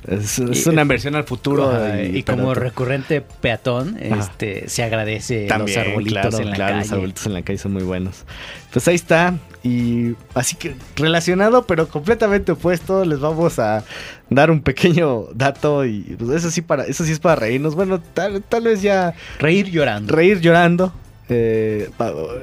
Es, 0.06 0.38
una 0.66 0.82
inversión 0.82 1.16
al 1.16 1.24
futuro. 1.24 1.70
Y, 2.02 2.22
como 2.22 2.54
recurrente 2.54 3.20
peatón, 3.20 3.98
Ajá. 4.10 4.20
este 4.20 4.66
se 4.68 4.82
agradece 4.82 5.46
También, 5.48 5.76
los 5.78 5.86
arbolitos 5.86 6.20
claro, 6.30 6.38
en 6.38 6.50
la 6.50 6.56
claro, 6.56 6.72
calle. 6.72 6.84
los 6.84 6.92
arbolitos 6.92 7.26
en 7.26 7.34
la 7.34 7.42
calle 7.42 7.58
son 7.58 7.72
muy 7.74 7.82
buenos. 7.82 8.24
Pues 8.72 8.88
ahí 8.88 8.94
está. 8.94 9.34
Y 9.62 10.14
así 10.34 10.56
que 10.56 10.74
relacionado, 10.96 11.66
pero 11.66 11.88
completamente 11.88 12.52
opuesto, 12.52 13.04
les 13.04 13.18
vamos 13.20 13.58
a 13.58 13.84
dar 14.30 14.50
un 14.50 14.62
pequeño 14.62 15.24
dato. 15.34 15.84
Y 15.84 16.16
pues 16.18 16.30
eso 16.30 16.50
sí, 16.50 16.62
para, 16.62 16.84
eso 16.84 17.04
sí 17.04 17.12
es 17.12 17.18
para 17.20 17.36
reírnos. 17.36 17.74
Bueno, 17.74 18.00
tal, 18.00 18.42
tal 18.42 18.62
vez 18.62 18.80
ya 18.80 19.12
Reír 19.40 19.66
llorando. 19.68 20.14
reír 20.14 20.40
llorando. 20.40 20.90
eh, 21.28 21.90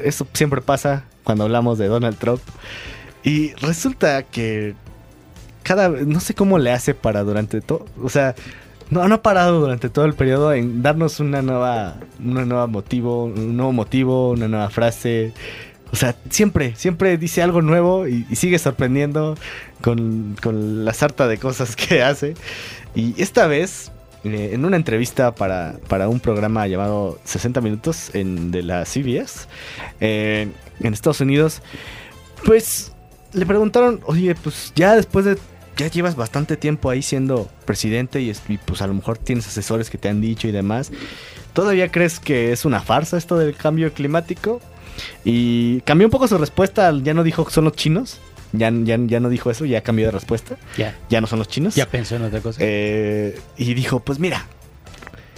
eso 0.03 0.27
siempre 0.34 0.62
pasa 0.62 1.05
cuando 1.25 1.44
hablamos 1.44 1.77
de 1.77 1.88
Donald 1.88 2.17
Trump. 2.17 2.41
Y 3.24 3.53
resulta 3.55 4.24
que 4.24 4.75
cada 5.63 5.89
vez, 5.89 6.08
no 6.08 6.22
sé 6.22 6.34
cómo 6.34 6.58
le 6.60 6.72
hace 6.72 6.94
para 6.94 7.24
durante 7.24 7.60
todo, 7.60 7.86
o 8.01 8.08
sea, 8.08 8.36
no, 8.91 9.01
ha 9.01 9.22
parado 9.22 9.60
durante 9.60 9.89
todo 9.89 10.05
el 10.05 10.13
periodo 10.13 10.53
en 10.53 10.84
darnos 10.84 11.20
una 11.20 11.41
nueva, 11.41 11.96
una 12.24 12.46
nueva 12.46 12.67
motivo, 12.67 13.25
un 13.25 13.58
nuevo 13.58 13.74
motivo, 13.74 14.29
una 14.32 14.48
nueva 14.48 14.70
frase. 14.70 15.34
O 15.91 15.96
sea, 15.96 16.15
siempre, 16.29 16.75
siempre 16.75 17.17
dice 17.17 17.41
algo 17.41 17.62
nuevo 17.63 18.08
y, 18.08 18.27
y 18.29 18.36
sigue 18.36 18.60
sorprendiendo 18.60 19.36
con, 19.82 20.36
con 20.41 20.86
la 20.86 20.94
sarta 20.94 21.27
de 21.27 21.39
cosas 21.39 21.75
que 21.75 22.03
hace. 22.03 22.36
Y 22.94 23.20
esta 23.22 23.48
vez, 23.48 23.91
en 24.25 24.65
una 24.65 24.75
entrevista 24.75 25.36
para, 25.36 25.77
para 25.88 26.10
un 26.10 26.20
programa 26.20 26.67
llamado 26.67 27.20
60 27.24 27.62
Minutos 27.62 28.10
en, 28.13 28.51
de 28.51 28.63
la 28.63 28.86
CBS, 28.86 29.48
eh, 30.00 30.48
en 30.79 30.94
Estados 30.94 31.22
Unidos, 31.22 31.62
pues 32.44 32.91
le 33.34 33.46
preguntaron, 33.46 34.01
oye, 34.05 34.34
pues 34.36 34.74
ya 34.75 34.96
después 34.96 35.25
de, 35.25 35.38
ya 35.77 35.88
llevas 35.88 36.15
bastante 36.15 36.58
tiempo 36.58 36.89
ahí 36.89 37.01
siendo 37.01 37.50
presidente 37.65 38.22
y, 38.22 38.32
y, 38.48 38.58
pues 38.58 38.82
a 38.82 38.88
lo 38.88 38.94
mejor 38.94 39.17
tienes 39.17 39.48
asesores 39.48 39.89
que 39.89 39.98
te 39.98 40.10
han 40.10 40.22
dicho 40.22 40.48
y 40.48 40.51
demás, 40.51 40.91
¿todavía 41.53 41.91
crees 41.91 42.20
que 42.20 42.51
es 42.51 42.65
una 42.65 42.82
farsa 42.82 43.17
esto 43.17 43.38
del 43.38 43.55
cambio 43.55 43.94
climático? 43.94 44.60
Y 45.24 45.82
cambió 45.82 46.08
un 46.08 46.12
poco 46.12 46.27
su 46.27 46.38
respuesta, 46.38 46.91
ya 47.03 47.13
no 47.13 47.24
dijo 47.24 47.46
que 47.46 47.51
son 47.51 47.65
los 47.65 47.74
chinos, 47.74 48.20
ya, 48.58 48.72
ya, 48.72 48.98
ya 49.00 49.20
no 49.20 49.30
dijo 49.30 49.50
eso, 49.52 49.66
ya 49.66 49.82
cambió 49.82 50.06
de 50.08 50.12
respuesta, 50.12 50.58
Ya, 50.78 50.96
ya 51.10 51.22
no 51.22 51.28
son 51.28 51.40
los 51.40 51.48
chinos. 51.48 51.76
ya 51.76 51.86
pensó 51.88 52.16
en 52.16 52.24
otra 52.24 52.40
cosa. 52.42 52.60
Eh, 52.62 53.40
y 53.58 53.74
dijo, 53.74 54.00
pues 54.00 54.20
mira, 54.20 54.46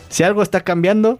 si 0.09 0.23
algo 0.23 0.41
está 0.43 0.61
cambiando, 0.61 1.19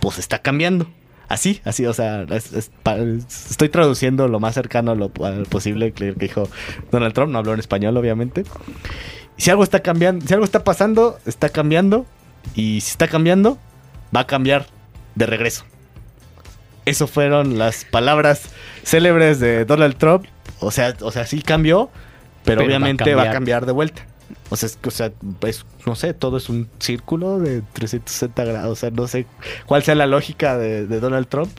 pues 0.00 0.18
está 0.18 0.40
cambiando. 0.40 0.86
Así, 1.28 1.60
así, 1.64 1.86
o 1.86 1.94
sea, 1.94 2.22
es- 2.30 2.52
es 2.52 2.70
pa- 2.82 2.96
es- 2.98 3.50
estoy 3.50 3.70
traduciendo 3.70 4.28
lo 4.28 4.40
más 4.40 4.54
cercano 4.54 4.92
a 4.92 4.94
lo, 4.94 5.06
a 5.24 5.42
posible 5.48 5.92
que, 5.92 6.12
que 6.14 6.26
dijo 6.26 6.48
Donald 6.92 7.14
Trump, 7.14 7.32
no 7.32 7.38
habló 7.38 7.54
en 7.54 7.60
español, 7.60 7.96
obviamente. 7.96 8.44
Si 9.38 9.50
algo 9.50 9.64
está 9.64 9.80
cambiando, 9.80 10.24
si 10.26 10.32
algo 10.34 10.44
está 10.44 10.62
pasando, 10.64 11.18
está 11.26 11.48
cambiando. 11.48 12.06
Y 12.54 12.82
si 12.82 12.90
está 12.90 13.08
cambiando, 13.08 13.58
va 14.14 14.20
a 14.20 14.26
cambiar 14.26 14.66
de 15.14 15.24
regreso. 15.26 15.64
Eso 16.84 17.06
fueron 17.06 17.58
las 17.58 17.86
palabras 17.86 18.42
célebres 18.84 19.40
de 19.40 19.64
Donald 19.64 19.96
Trump. 19.96 20.26
O 20.60 20.70
sea, 20.70 20.94
o 21.00 21.10
sea, 21.10 21.26
sí 21.26 21.42
cambió, 21.42 21.90
pero, 22.44 22.58
Pero 22.58 22.60
va 22.60 22.64
a 22.64 22.66
obviamente 22.66 23.14
va 23.14 23.22
a 23.24 23.30
cambiar. 23.32 23.66
de 23.66 23.72
vuelta. 23.72 24.06
O 24.50 24.56
sea, 24.56 24.66
es, 24.68 24.78
o 24.86 24.90
sea, 24.90 25.12
es- 25.46 25.64
no 25.86 25.94
sé, 25.94 26.14
todo 26.14 26.36
es 26.36 26.48
un 26.48 26.68
círculo 26.78 27.38
de 27.38 27.62
360 27.72 28.44
grados. 28.44 28.72
O 28.72 28.76
sea, 28.76 28.90
no 28.90 29.06
sé 29.08 29.26
cuál 29.66 29.82
sea 29.82 29.94
la 29.94 30.06
lógica 30.06 30.56
de, 30.56 30.86
de 30.86 31.00
Donald 31.00 31.26
Trump. 31.28 31.50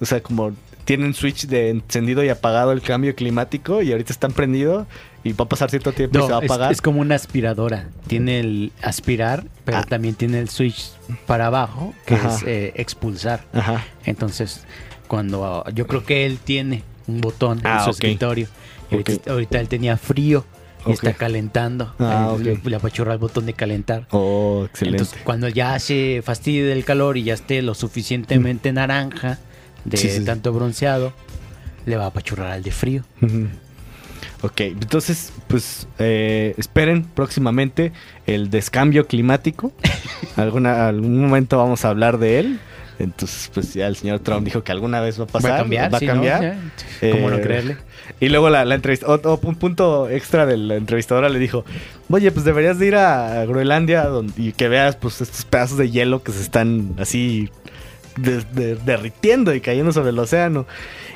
O 0.00 0.04
sea, 0.06 0.22
como 0.22 0.52
tienen 0.84 1.12
switch 1.12 1.46
de 1.48 1.68
encendido 1.70 2.24
y 2.24 2.30
apagado 2.30 2.72
el 2.72 2.80
cambio 2.80 3.14
climático 3.14 3.82
y 3.82 3.92
ahorita 3.92 4.10
están 4.12 4.32
prendido 4.32 4.86
y 5.22 5.32
va 5.32 5.44
a 5.44 5.48
pasar 5.48 5.68
cierto 5.68 5.92
tiempo 5.92 6.18
y 6.18 6.22
se 6.22 6.28
va 6.28 6.36
No, 6.36 6.36
a 6.40 6.44
es, 6.44 6.50
apagar. 6.50 6.72
es 6.72 6.80
como 6.80 7.00
una 7.02 7.14
aspiradora. 7.14 7.88
Tiene 8.06 8.40
el 8.40 8.72
aspirar, 8.80 9.44
pero 9.66 9.78
Ah. 9.78 9.84
también 9.86 10.14
tiene 10.14 10.38
el 10.38 10.48
switch 10.48 10.92
para 11.26 11.46
abajo, 11.48 11.92
que 12.06 12.14
Ajá. 12.14 12.36
es 12.36 12.42
eh, 12.44 12.72
expulsar. 12.76 13.44
Ajá. 13.52 13.84
Entonces, 14.04 14.64
cuando 15.08 15.64
yo 15.74 15.86
creo 15.86 16.04
que 16.04 16.24
él 16.24 16.38
tiene 16.42 16.82
un 17.08 17.20
botón 17.20 17.60
Ah, 17.64 17.78
en 17.78 17.84
su 17.84 17.90
escritorio, 17.90 18.46
ahorita, 19.28 19.58
él 19.60 19.68
tenía 19.68 19.96
frío 19.96 20.44
y 20.86 20.92
está 20.92 21.12
calentando. 21.14 21.92
Ah, 21.98 22.36
le-. 22.40 22.60
Le 22.62 22.76
apachurra 22.76 23.12
el 23.14 23.18
botón 23.18 23.46
de 23.46 23.54
calentar. 23.54 24.06
Oh, 24.10 24.64
excelente. 24.66 25.02
Entonces, 25.02 25.22
cuando 25.24 25.48
ya 25.48 25.74
hace 25.74 26.22
fastidio 26.22 26.66
del 26.68 26.84
calor 26.84 27.16
y 27.16 27.24
ya 27.24 27.34
esté 27.34 27.60
lo 27.62 27.74
suficientemente 27.74 28.72
naranja, 28.72 29.38
de 29.84 29.96
Sí, 29.96 30.08
sí, 30.08 30.18
sí. 30.18 30.24
tanto 30.24 30.52
bronceado, 30.52 31.12
le 31.86 31.96
va 31.96 32.04
a 32.04 32.08
apachurrar 32.08 32.52
al 32.52 32.62
de 32.62 32.70
frío. 32.70 33.02
Ok, 34.42 34.60
entonces, 34.60 35.32
pues 35.48 35.88
eh, 35.98 36.54
esperen 36.58 37.02
próximamente 37.04 37.92
el 38.26 38.50
descambio 38.50 39.06
climático. 39.06 39.72
Alguna, 40.36 40.86
algún 40.88 41.20
momento 41.20 41.58
vamos 41.58 41.84
a 41.84 41.88
hablar 41.88 42.18
de 42.18 42.38
él. 42.40 42.60
Entonces, 42.98 43.50
pues 43.54 43.74
ya 43.74 43.86
el 43.86 43.94
señor 43.96 44.18
Trump 44.20 44.44
dijo 44.44 44.64
que 44.64 44.72
alguna 44.72 45.00
vez 45.00 45.18
va 45.20 45.24
a 45.24 45.26
pasar. 45.28 45.50
va 45.52 45.54
a 45.56 45.58
cambiar, 45.60 45.92
Va 45.92 45.96
a 45.96 46.00
sí, 46.00 46.06
¿no? 46.06 46.12
cambiar. 46.14 46.56
¿Cómo 47.12 47.30
no 47.30 47.36
Eh, 47.36 47.40
creerle? 47.40 47.76
Y 48.20 48.28
luego 48.28 48.50
la, 48.50 48.64
la 48.64 48.74
entrevista, 48.74 49.06
otro 49.08 49.38
un 49.42 49.54
punto 49.54 50.08
extra 50.08 50.46
de 50.46 50.56
la 50.56 50.74
entrevistadora 50.76 51.28
le 51.28 51.38
dijo, 51.38 51.64
oye, 52.10 52.30
pues 52.32 52.44
deberías 52.44 52.78
de 52.78 52.86
ir 52.86 52.96
a 52.96 53.44
Groenlandia 53.44 54.04
donde- 54.06 54.32
y 54.36 54.52
que 54.52 54.68
veas 54.68 54.96
pues 54.96 55.20
estos 55.20 55.44
pedazos 55.44 55.78
de 55.78 55.90
hielo 55.90 56.22
que 56.22 56.32
se 56.32 56.40
están 56.42 56.94
así 56.98 57.50
de- 58.16 58.42
de- 58.52 58.74
derritiendo 58.76 59.54
y 59.54 59.60
cayendo 59.60 59.92
sobre 59.92 60.10
el 60.10 60.18
océano. 60.18 60.66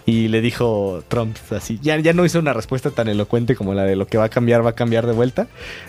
Y 0.07 0.29
le 0.29 0.41
dijo 0.41 1.03
Trump 1.09 1.37
así, 1.51 1.79
ya, 1.83 1.97
ya 1.99 2.13
no 2.13 2.25
hizo 2.25 2.39
una 2.39 2.53
respuesta 2.53 2.91
tan 2.91 3.09
elocuente 3.09 3.55
como 3.57 3.73
la 3.75 3.85
de 3.85 3.95
lo 3.97 4.07
que 4.07 4.19
va 4.19 4.25
a 4.25 4.29
cambiar, 4.29 4.65
va 4.65 4.71
a 4.71 4.75
cambiar 4.75 5.07
de 5.07 5.13
vuelta. 5.13 5.47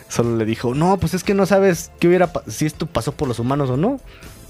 Solo 0.07 0.37
le 0.37 0.45
dijo, 0.45 0.73
no, 0.75 0.97
pues 0.97 1.13
es 1.15 1.23
que 1.23 1.33
no 1.33 1.45
sabes 1.47 1.91
qué 1.99 2.07
hubiera 2.07 2.31
si 2.47 2.65
esto 2.65 2.85
pasó 2.87 3.11
por 3.11 3.27
los 3.27 3.39
humanos 3.39 3.69
o 3.71 3.77
no. 3.77 3.99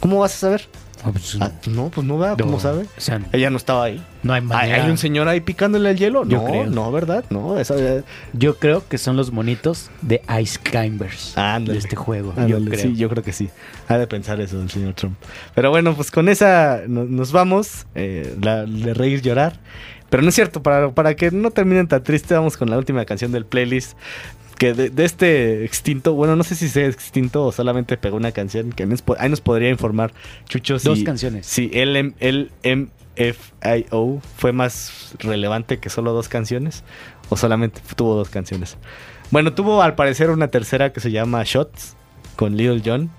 ¿Cómo 0.02 0.20
vas 0.20 0.34
a 0.36 0.38
saber? 0.38 0.68
Ah, 1.06 1.12
pues, 1.12 1.38
"Ah, 1.42 1.52
no, 1.68 1.90
pues 1.90 2.08
no 2.08 2.18
vea, 2.18 2.36
¿cómo 2.40 2.60
sabe? 2.60 2.84
O 2.98 3.02
sea, 3.02 3.20
Ella 3.34 3.50
no 3.50 3.58
estaba 3.58 3.84
ahí. 3.84 4.02
no 4.24 4.34
hay 4.34 4.42
¿Hay, 4.42 4.48
manera. 4.48 4.84
hay 4.86 4.90
un 4.90 4.98
señor 4.98 5.28
ahí 5.28 5.42
picándole 5.42 5.90
el 5.92 5.98
hielo? 5.98 6.26
Yo 6.26 6.38
no, 6.38 6.46
creo. 6.46 6.66
no, 6.68 6.92
¿verdad? 6.92 7.26
No, 7.30 7.60
eh, 7.60 8.04
Yo 8.34 8.58
creo 8.58 8.88
que 8.88 8.98
son 8.98 9.18
los 9.18 9.32
monitos 9.32 9.90
de 10.02 10.22
Ice 10.42 10.58
Climbers 10.64 11.38
Ándale. 11.38 11.74
de 11.74 11.80
este 11.80 11.96
juego. 11.96 12.34
yo 12.48 12.64
creo. 12.64 12.80
Sí, 12.80 12.96
yo 12.96 13.10
creo 13.10 13.22
que 13.24 13.34
sí. 13.34 13.50
Ha 13.90 13.98
de 13.98 14.08
pensar 14.08 14.40
eso 14.40 14.62
el 14.62 14.70
señor 14.70 14.94
Trump. 14.94 15.18
Pero 15.56 15.70
bueno, 15.72 15.94
pues 15.96 16.10
con 16.10 16.30
esa 16.30 16.82
no- 16.88 17.04
nos 17.06 17.32
vamos. 17.32 17.86
eh, 17.96 18.36
la, 18.42 18.66
de 18.66 18.94
reír, 18.94 19.22
llorar. 19.22 19.60
Pero 20.10 20.22
no 20.24 20.30
es 20.30 20.36
cierto, 20.36 20.62
para, 20.62 20.92
para 20.92 21.16
que 21.16 21.32
no 21.32 21.50
terminen 21.52 21.88
tan 21.88 22.04
triste, 22.04 22.34
vamos 22.36 22.56
con 22.56 22.70
la 22.70 22.78
última 22.78 23.04
canción 23.04 23.32
del 23.32 23.46
playlist. 23.46 23.98
Que 24.64 24.74
de, 24.74 24.90
de 24.90 25.04
este 25.04 25.66
extinto, 25.66 26.14
bueno, 26.14 26.38
no 26.38 26.44
sé 26.46 26.56
si 26.56 26.70
sea 26.70 26.88
extinto 26.88 27.44
o 27.46 27.52
solamente 27.52 27.98
pegó 27.98 28.16
una 28.16 28.32
canción, 28.32 28.72
que 28.72 28.84
ahí 28.84 29.30
nos 29.30 29.42
podría 29.42 29.70
informar 29.70 30.14
Chucho. 30.48 30.78
Dos 30.80 31.00
si- 31.00 31.04
canciones. 31.04 31.46
Si 31.46 31.70
el, 31.74 31.98
M- 31.98 32.14
el 32.22 32.50
MFIO 32.64 34.22
fue 34.38 34.54
más 34.54 35.16
relevante 35.20 35.80
que 35.80 35.90
solo 35.90 36.14
dos 36.14 36.30
canciones, 36.30 36.86
o 37.28 37.36
solamente 37.36 37.82
tuvo 37.98 38.16
dos 38.16 38.30
canciones. 38.30 38.78
Bueno, 39.32 39.52
tuvo 39.54 39.82
al 39.82 39.96
parecer 39.96 40.30
una 40.30 40.48
tercera 40.48 40.94
que 40.94 41.02
se 41.02 41.12
llama 41.12 41.44
Shots 41.46 41.98
con 42.38 42.56
Little 42.56 42.82
John. 42.86 43.10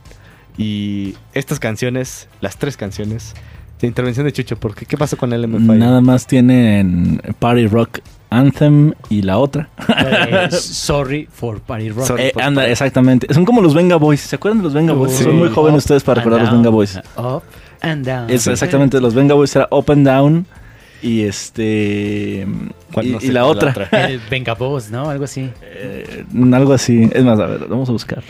Y 0.57 1.15
estas 1.35 1.61
canciones, 1.61 2.29
las 2.41 2.57
tres 2.59 2.77
canciones, 2.79 3.35
de 3.81 3.89
intervención 3.89 4.25
de 4.25 4.33
Chucho, 4.33 4.57
porque 4.59 4.87
¿qué 4.87 4.97
pasó 4.97 5.17
con 5.19 5.33
el 5.35 5.47
MFIO? 5.49 5.75
Nada 5.75 6.01
más 6.01 6.27
tienen 6.27 7.21
Party 7.39 7.67
Rock 7.67 7.99
Anthem 8.39 8.93
y 9.09 9.23
la 9.23 9.39
otra. 9.39 9.69
Eh, 9.89 10.49
sorry 10.51 11.29
for 11.33 11.61
Party 11.61 11.91
Rock. 11.91 12.07
Sorry. 12.07 12.23
Eh, 12.25 12.33
anda, 12.41 12.69
exactamente. 12.69 13.33
Son 13.33 13.45
como 13.45 13.61
los 13.61 13.75
Venga 13.75 13.97
Boys. 13.97 14.21
¿Se 14.21 14.37
acuerdan 14.37 14.59
de 14.59 14.65
los 14.65 14.75
Venga 14.75 14.93
Boys? 14.93 15.13
Sí. 15.13 15.25
Son 15.25 15.37
muy 15.37 15.49
jóvenes 15.49 15.79
ustedes 15.79 16.03
para 16.03 16.21
recordar 16.21 16.43
los 16.43 16.53
Venga 16.53 16.71
Boys. 16.71 17.01
Up 17.17 17.43
and 17.81 18.07
down. 18.07 18.31
Es 18.31 18.47
exactamente, 18.47 19.01
los 19.01 19.15
Venga 19.15 19.35
Boys 19.35 19.55
era 19.57 19.69
Up 19.71 19.91
and 19.91 20.07
Down 20.07 20.47
y 21.05 21.25
este 21.25 22.47
¿Cuál 22.93 23.07
y, 23.07 23.11
no 23.11 23.21
sé 23.21 23.27
y 23.27 23.31
la 23.31 23.45
otra, 23.45 23.89
El 24.09 24.21
Venga 24.31 24.55
Boss, 24.55 24.91
¿no? 24.91 25.11
Algo 25.11 25.25
así. 25.25 25.51
Eh, 25.63 26.25
algo 26.53 26.73
así. 26.73 27.11
Es 27.13 27.23
más, 27.23 27.39
a 27.39 27.47
ver, 27.47 27.67
vamos 27.69 27.91
a 27.91 27.93
buscar. 27.93 28.23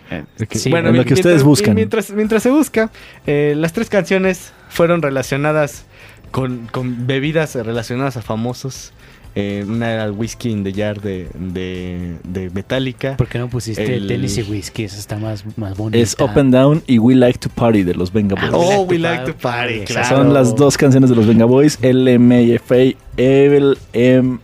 Sí, 0.50 0.70
bueno, 0.70 0.88
en 0.88 0.96
lo 0.96 1.04
que 1.04 1.14
ustedes 1.14 1.44
mientras- 1.44 1.44
buscan. 1.44 1.74
Mientras, 1.76 2.10
mientras 2.10 2.42
se 2.42 2.50
busca, 2.50 2.90
eh, 3.26 3.54
las 3.56 3.72
tres 3.72 3.88
canciones 3.88 4.52
fueron 4.68 5.02
relacionadas 5.02 5.84
con, 6.32 6.66
con 6.72 7.06
bebidas 7.06 7.54
relacionadas 7.54 8.16
a 8.16 8.22
famosos. 8.22 8.92
Eh, 9.36 9.64
una 9.66 9.92
era 9.92 10.04
el 10.04 10.12
Whiskey 10.12 10.52
in 10.52 10.62
the 10.62 10.72
Jar 10.72 11.00
de, 11.00 11.28
de, 11.34 12.18
de 12.22 12.50
Metallica. 12.50 13.16
¿Por 13.16 13.26
qué 13.26 13.38
no 13.40 13.48
pusiste 13.48 13.96
El- 13.96 14.06
tenis 14.06 14.38
y 14.38 14.42
whisky? 14.42 14.84
Eso 14.84 14.96
está 14.98 15.16
más, 15.16 15.44
más 15.58 15.76
bonito. 15.76 15.98
Es 16.00 16.14
Up 16.20 16.38
and 16.38 16.52
Down 16.54 16.82
y 16.86 16.98
We 17.00 17.16
Like 17.16 17.40
to 17.40 17.48
Party 17.48 17.82
de 17.82 17.94
los 17.94 18.12
Venga 18.12 18.36
Boys. 18.36 18.50
Ah, 18.52 18.56
Oh, 18.56 18.82
We 18.82 18.94
We 18.94 18.98
Like 19.00 19.16
Like 19.22 19.32
to 19.32 19.36
to 19.36 19.42
Party, 19.42 19.78
Party. 19.78 19.92
claro. 19.92 20.08
Son 20.16 20.32
las 20.32 20.54
dos 20.54 20.76
canciones 20.78 21.10
de 21.10 21.16
los 21.16 21.26
Venga 21.26 21.46
Boys, 21.46 21.78
LMFA, 21.82 22.96
Evil 23.16 23.76
M. 23.92 24.38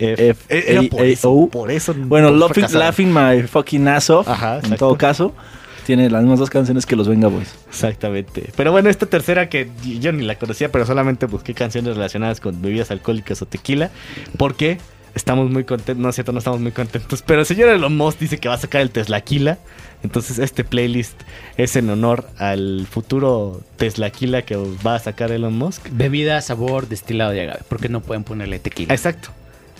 F, 0.00 0.28
F- 0.28 0.44
Eh, 0.56 0.64
era 0.68 0.82
por 0.84 1.00
A- 1.00 1.04
eso, 1.06 1.28
A- 1.28 1.32
O. 1.32 1.48
por 1.48 1.70
eso. 1.72 1.92
Bueno, 1.96 2.30
laughing, 2.30 2.66
laughing 2.72 3.12
My 3.12 3.42
Fucking 3.42 3.88
Ass 3.88 4.08
Off, 4.10 4.28
Ajá, 4.28 4.60
en 4.62 4.76
todo 4.76 4.96
caso, 4.96 5.34
tiene 5.88 6.10
las 6.10 6.20
mismas 6.20 6.38
dos 6.38 6.50
canciones 6.50 6.84
que 6.84 6.96
los 6.96 7.08
Venga 7.08 7.28
Boys. 7.28 7.54
Exactamente. 7.66 8.52
Pero 8.54 8.72
bueno, 8.72 8.90
esta 8.90 9.06
tercera 9.06 9.48
que 9.48 9.70
yo 9.82 10.12
ni 10.12 10.22
la 10.22 10.38
conocía, 10.38 10.70
pero 10.70 10.84
solamente 10.84 11.24
busqué 11.24 11.54
canciones 11.54 11.94
relacionadas 11.94 12.40
con 12.40 12.60
bebidas 12.60 12.90
alcohólicas 12.90 13.40
o 13.40 13.46
tequila. 13.46 13.90
Porque 14.36 14.76
estamos 15.14 15.50
muy 15.50 15.64
contentos. 15.64 16.02
No 16.02 16.10
es 16.10 16.14
cierto, 16.14 16.32
no 16.32 16.40
estamos 16.40 16.60
muy 16.60 16.72
contentos. 16.72 17.22
Pero 17.22 17.40
el 17.40 17.46
señor 17.46 17.70
Elon 17.70 17.96
Musk 17.96 18.18
dice 18.18 18.36
que 18.36 18.50
va 18.50 18.56
a 18.56 18.58
sacar 18.58 18.82
el 18.82 18.90
Teslaquila. 18.90 19.56
Entonces 20.02 20.38
este 20.38 20.62
playlist 20.62 21.18
es 21.56 21.74
en 21.74 21.88
honor 21.88 22.28
al 22.36 22.86
futuro 22.86 23.62
Teslaquila 23.78 24.42
que 24.42 24.56
va 24.56 24.96
a 24.96 24.98
sacar 24.98 25.32
Elon 25.32 25.56
Musk. 25.56 25.88
Bebida, 25.90 26.42
sabor, 26.42 26.88
destilado 26.88 27.30
de 27.30 27.44
agave. 27.44 27.60
Porque 27.66 27.88
no 27.88 28.02
pueden 28.02 28.24
ponerle 28.24 28.58
tequila. 28.58 28.92
Exacto. 28.92 29.30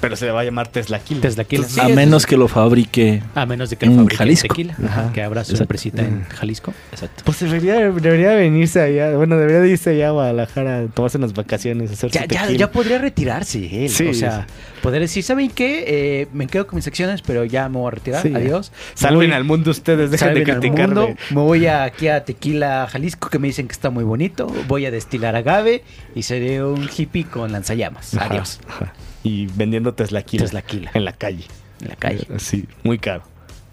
Pero 0.01 0.15
se 0.17 0.27
le 0.27 0.33
va 0.33 0.41
a 0.41 0.45
llamar 0.45 0.69
Teslaquila. 0.69 1.21
Teslaquila. 1.21 1.63
Entonces, 1.63 1.85
Sí, 1.85 1.93
a 1.93 1.95
menos 1.95 2.25
que 2.27 2.37
lo 2.37 2.47
fabrique. 2.49 3.23
A 3.35 3.47
menos 3.47 3.71
de 3.71 3.77
que 3.77 3.87
en 3.87 3.93
lo 3.93 3.99
fabriquen 4.03 4.19
Jalisco. 4.19 4.49
tequila. 4.49 4.77
Ajá. 4.87 5.13
Que 5.13 5.23
abra 5.23 5.43
su 5.45 5.53
Exacto. 5.53 5.65
empresita 5.65 6.03
en 6.03 6.25
Jalisco. 6.29 6.73
Exacto. 6.93 7.23
Pues 7.25 7.41
debería, 7.41 7.75
debería 7.91 8.31
venirse 8.35 8.81
allá. 8.81 9.17
Bueno, 9.17 9.37
debería 9.37 9.61
de 9.61 9.71
irse 9.71 9.91
allá 9.91 10.09
a 10.09 10.11
Guadalajara, 10.13 10.87
tomarse 10.95 11.19
unas 11.19 11.33
vacaciones, 11.35 11.91
hacer 11.91 12.11
Ya, 12.11 12.23
su 12.23 12.29
ya, 12.29 12.41
tequila. 12.43 12.59
ya 12.59 12.71
podría 12.71 12.99
retirarse 12.99 13.85
él. 13.85 13.91
Sí, 13.91 14.07
o 14.07 14.15
sea, 14.15 14.47
poder 14.83 15.01
decir, 15.01 15.23
¿saben 15.25 15.51
qué? 15.51 15.85
Eh, 15.89 16.29
me 16.33 16.47
quedo 16.47 16.67
con 16.67 16.77
mis 16.77 16.85
secciones, 16.85 17.23
pero 17.23 17.45
ya 17.45 17.69
me 17.69 17.79
voy 17.79 17.89
a 17.89 17.91
retirar. 17.91 18.23
Sí. 18.23 18.33
Adiós. 18.35 18.71
Salven 18.95 19.31
Voy- 19.31 19.37
al 19.37 19.45
mundo 19.45 19.71
ustedes, 19.73 20.11
dejen 20.11 20.29
de 20.35 20.35
salven 20.45 20.51
al 20.55 20.61
criticarme. 20.61 20.95
mundo. 20.95 21.17
Me 21.31 21.41
voy 21.41 21.67
a- 21.67 21.83
aquí 21.85 22.09
a 22.09 22.25
Tequila, 22.25 22.87
Jalisco, 22.91 23.29
que 23.31 23.39
me 23.39 23.49
dicen 23.49 23.67
que 23.67 23.73
está 23.73 23.91
muy 23.91 24.05
bonito. 24.05 24.47
Voy 24.69 24.87
a 24.87 24.91
destilar 24.91 25.35
agave 25.35 25.83
y 26.15 26.23
seré 26.23 26.63
un 26.63 26.89
hippie 26.97 27.25
con 27.25 27.51
lanzallamas. 27.51 28.15
Ajá, 28.15 28.27
Adiós. 28.27 28.61
ajá. 28.69 28.93
Y 29.23 29.47
vendiendo 29.47 29.95
Teslaquila. 29.95 30.45
Teslaquila. 30.45 30.91
En 30.95 31.05
la 31.05 31.13
calle. 31.13 31.45
En 31.83 31.89
la 31.89 31.97
calle. 31.97 32.27
Sí, 32.39 32.67
muy 32.85 32.99
caro. 32.99 33.23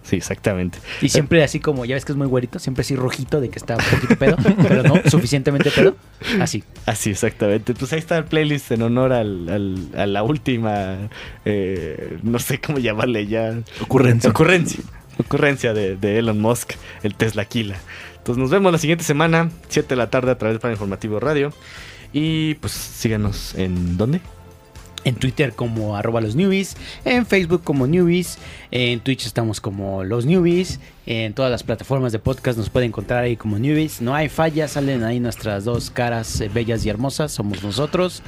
Sí, 0.03 0.17
exactamente. 0.17 0.77
Y 1.01 1.09
siempre 1.09 1.43
así 1.43 1.59
como, 1.59 1.83
ya 1.83 1.95
ves 1.95 2.05
que 2.05 2.11
es 2.11 2.15
muy 2.17 2.27
güerito, 2.27 2.59
siempre 2.59 2.81
así 2.81 2.95
rojito 2.95 3.41
de 3.41 3.49
que 3.49 3.57
está 3.57 3.75
un 3.75 3.83
poquito 3.91 4.15
pedo, 4.19 4.37
pero 4.61 4.83
no 4.83 5.01
suficientemente 5.09 5.71
pedo. 5.71 5.95
Así. 6.39 6.63
Así, 6.85 7.09
exactamente. 7.09 7.73
Pues 7.73 7.91
ahí 7.91 7.97
está 7.99 8.15
el 8.19 8.25
playlist 8.25 8.71
en 8.71 8.83
honor 8.83 9.11
al, 9.13 9.49
al- 9.49 9.89
a 9.99 10.05
la 10.05 10.21
última, 10.21 11.09
eh, 11.43 12.19
no 12.21 12.37
sé 12.37 12.59
cómo 12.61 12.77
llamarle 12.77 13.25
ya. 13.25 13.57
Ocurrencia. 13.81 14.29
Ocurrencia. 14.29 14.79
Ocurrencia 15.17 15.73
de, 15.73 15.95
de 15.95 16.19
Elon 16.19 16.39
Musk, 16.39 16.73
el 17.01 17.15
Teslaquila. 17.15 17.77
Entonces 18.17 18.39
nos 18.39 18.51
vemos 18.51 18.71
la 18.71 18.77
siguiente 18.77 19.03
semana, 19.03 19.49
7 19.69 19.87
de 19.89 19.95
la 19.95 20.11
tarde 20.11 20.29
a 20.31 20.37
través 20.37 20.53
del 20.53 20.59
Plan 20.61 20.73
Informativo 20.73 21.19
Radio. 21.19 21.51
Y 22.13 22.53
pues 22.55 22.73
síganos 22.73 23.55
en 23.55 23.97
dónde? 23.97 24.21
En 25.05 25.15
Twitter 25.15 25.53
como 25.53 25.95
arroba 25.95 26.19
los 26.19 26.35
newbies, 26.35 26.75
en 27.05 27.25
Facebook 27.25 27.63
como 27.63 27.87
newbies, 27.87 28.37
en 28.71 28.99
Twitch 28.99 29.25
estamos 29.25 29.61
como 29.61 30.03
los 30.03 30.25
newbies, 30.25 30.79
en 31.05 31.33
todas 31.33 31.51
las 31.51 31.63
plataformas 31.63 32.11
de 32.11 32.19
podcast 32.19 32.57
nos 32.57 32.69
pueden 32.69 32.89
encontrar 32.89 33.23
ahí 33.23 33.37
como 33.37 33.59
newbies. 33.59 34.01
No 34.01 34.15
hay 34.15 34.29
fallas, 34.29 34.71
salen 34.71 35.03
ahí 35.03 35.19
nuestras 35.19 35.63
dos 35.63 35.91
caras 35.91 36.41
eh, 36.41 36.49
bellas 36.51 36.85
y 36.85 36.89
hermosas, 36.89 37.31
somos 37.31 37.63
nosotros. 37.63 38.23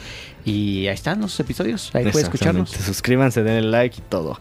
Y 0.46 0.88
ahí 0.88 0.94
están 0.94 1.20
los 1.20 1.38
episodios, 1.40 1.90
ahí 1.94 2.04
pueden 2.04 2.26
escucharnos. 2.26 2.70
Suscríbanse, 2.70 3.44
denle 3.44 3.70
like 3.70 3.98
y 3.98 4.02
todo. 4.08 4.40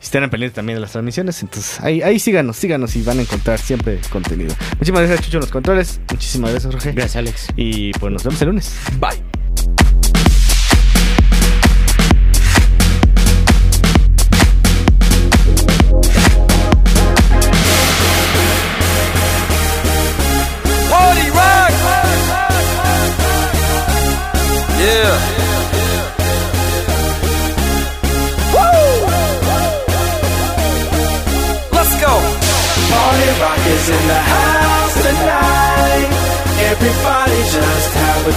Y 0.00 0.04
estén 0.04 0.28
pendientes 0.28 0.54
también 0.54 0.76
de 0.76 0.80
las 0.80 0.92
transmisiones. 0.92 1.40
Entonces, 1.42 1.80
ahí, 1.80 2.02
ahí 2.02 2.18
síganos, 2.18 2.56
síganos 2.56 2.94
y 2.96 3.02
van 3.02 3.20
a 3.20 3.22
encontrar 3.22 3.58
siempre 3.58 4.00
contenido. 4.10 4.54
Muchísimas 4.72 5.02
gracias, 5.02 5.24
Chucho, 5.24 5.38
en 5.38 5.42
los 5.42 5.52
controles. 5.52 6.00
Muchísimas 6.10 6.50
gracias, 6.50 6.74
Jorge. 6.74 6.92
Gracias 6.92 7.16
Alex. 7.16 7.48
Y 7.56 7.92
pues 7.92 8.12
nos 8.12 8.24
vemos 8.24 8.42
el 8.42 8.48
lunes. 8.48 8.76
Bye. 9.00 9.35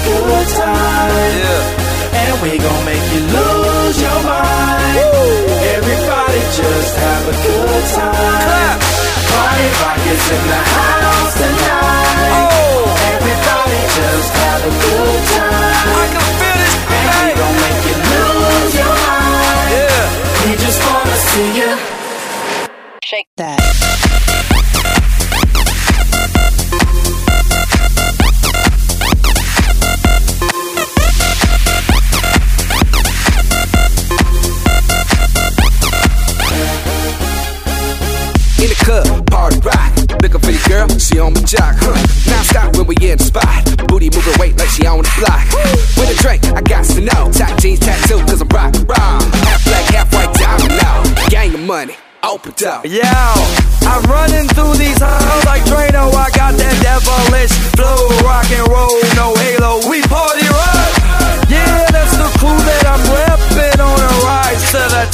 Good 0.06 0.48
time. 0.56 1.32
Yeah. 1.44 2.22
And 2.22 2.34
we 2.42 2.52
gon' 2.58 2.84
make 2.86 3.06
you 3.14 3.22
lose 3.36 3.98
your 4.02 4.20
mind. 4.24 4.98
Everybody 5.76 6.42
just 6.60 6.94
have 7.04 7.24
a 7.28 7.36
good 7.48 7.86
time. 8.00 8.78
Party 9.30 9.68
rock 9.82 10.02
is 10.14 10.24
in 10.36 10.44
the 10.54 10.62
house 10.78 11.34
tonight. 11.42 12.48
Oh! 12.54 13.14
Everybody 13.14 13.80
just 13.98 14.39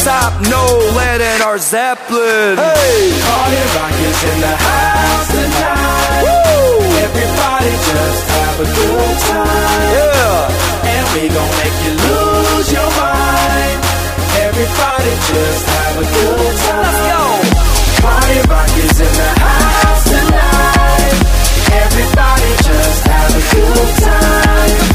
top. 0.05 0.37
No 0.53 0.61
lead 0.93 1.19
in 1.19 1.41
our 1.41 1.57
Zeppelin. 1.57 2.61
Hey, 2.61 3.09
Party 3.25 3.61
rock 3.73 3.95
is 4.05 4.19
in 4.29 4.37
the 4.45 4.53
house 4.53 5.27
tonight. 5.33 6.25
Everybody 7.05 7.71
just 7.89 8.23
have 8.37 8.57
a 8.61 8.67
good 8.69 9.17
time. 9.25 9.89
yeah. 9.97 10.93
And 10.93 11.05
we 11.13 11.23
gon' 11.33 11.53
make 11.57 11.77
you 11.85 11.93
lose 12.05 12.67
your 12.69 12.89
mind. 13.01 13.77
Everybody 14.45 15.11
just 15.25 15.63
have 15.73 15.95
a 15.97 16.05
good 16.05 16.53
time. 16.69 16.85
Let's 16.85 17.01
go. 17.09 17.23
Party 18.05 18.39
rock 18.45 18.73
is 18.85 18.97
in 19.01 19.13
the 19.21 19.31
house 19.41 20.03
tonight. 20.13 21.17
Everybody 21.81 22.49
just 22.61 23.01
have 23.09 23.31
a 23.33 23.43
good 23.57 23.89
time. 24.05 24.94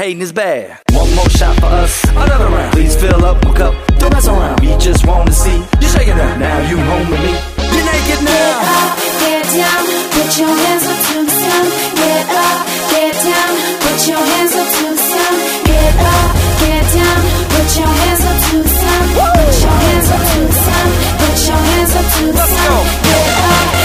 Hating 0.00 0.22
is 0.22 0.32
bad. 0.32 0.80
One 0.92 1.14
more 1.14 1.28
shot 1.28 1.54
for 1.60 1.66
us, 1.66 2.04
another 2.08 2.48
round. 2.48 2.72
Please 2.72 2.96
fill 2.96 3.22
up 3.22 3.44
my 3.44 3.52
cup, 3.52 3.74
don't 3.98 4.10
mess 4.14 4.26
around. 4.28 4.58
We 4.60 4.74
just 4.78 5.06
wanna 5.06 5.30
see 5.30 5.58
you 5.60 5.88
shaking 5.92 6.16
that. 6.16 6.38
Now 6.40 6.58
you 6.70 6.78
home 6.80 7.10
with 7.10 7.20
me. 7.20 7.36
You're 7.68 7.84
naked 7.84 8.24
now. 8.24 8.64
Get 8.64 8.80
up, 8.80 8.96
get 9.20 9.44
down, 9.60 9.82
put 10.16 10.30
your 10.40 10.54
hands 10.56 10.84
up 10.88 10.98
to 11.04 11.16
the 11.20 11.34
sun. 11.44 11.64
Get 12.00 12.24
up, 12.32 12.58
get 12.96 13.12
down, 13.28 13.52
put 13.84 14.00
your 14.08 14.24
hands 14.24 14.54
up 14.56 14.68
to 14.72 14.84
the 14.88 15.02
sun. 15.12 15.34
Get 15.68 15.92
up, 16.00 16.28
get 16.64 16.84
down, 16.96 17.20
put 17.52 17.68
your 17.76 17.92
hands 18.00 18.24
up 18.24 18.38
to 18.40 18.56
the 18.56 18.72
sun. 18.80 19.04
Put 19.20 19.52
your 19.60 19.76
hands 19.84 20.08
up 20.16 20.22
to 20.32 20.38
the 20.48 20.56
sun. 20.64 20.86
Put 21.20 21.36
your 21.44 21.60
hands 21.68 21.92
up 22.00 22.06
to 22.16 22.24
the 22.32 22.46
sun. 22.48 22.68
go. 22.72 22.76
Get 23.04 23.28
up, 23.36 23.68
get 23.68 23.76
up, 23.76 23.79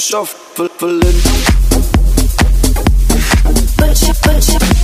shuffling. 0.00 0.68
Put 3.76 4.02
your, 4.02 4.14
put 4.14 4.48
your. 4.48 4.77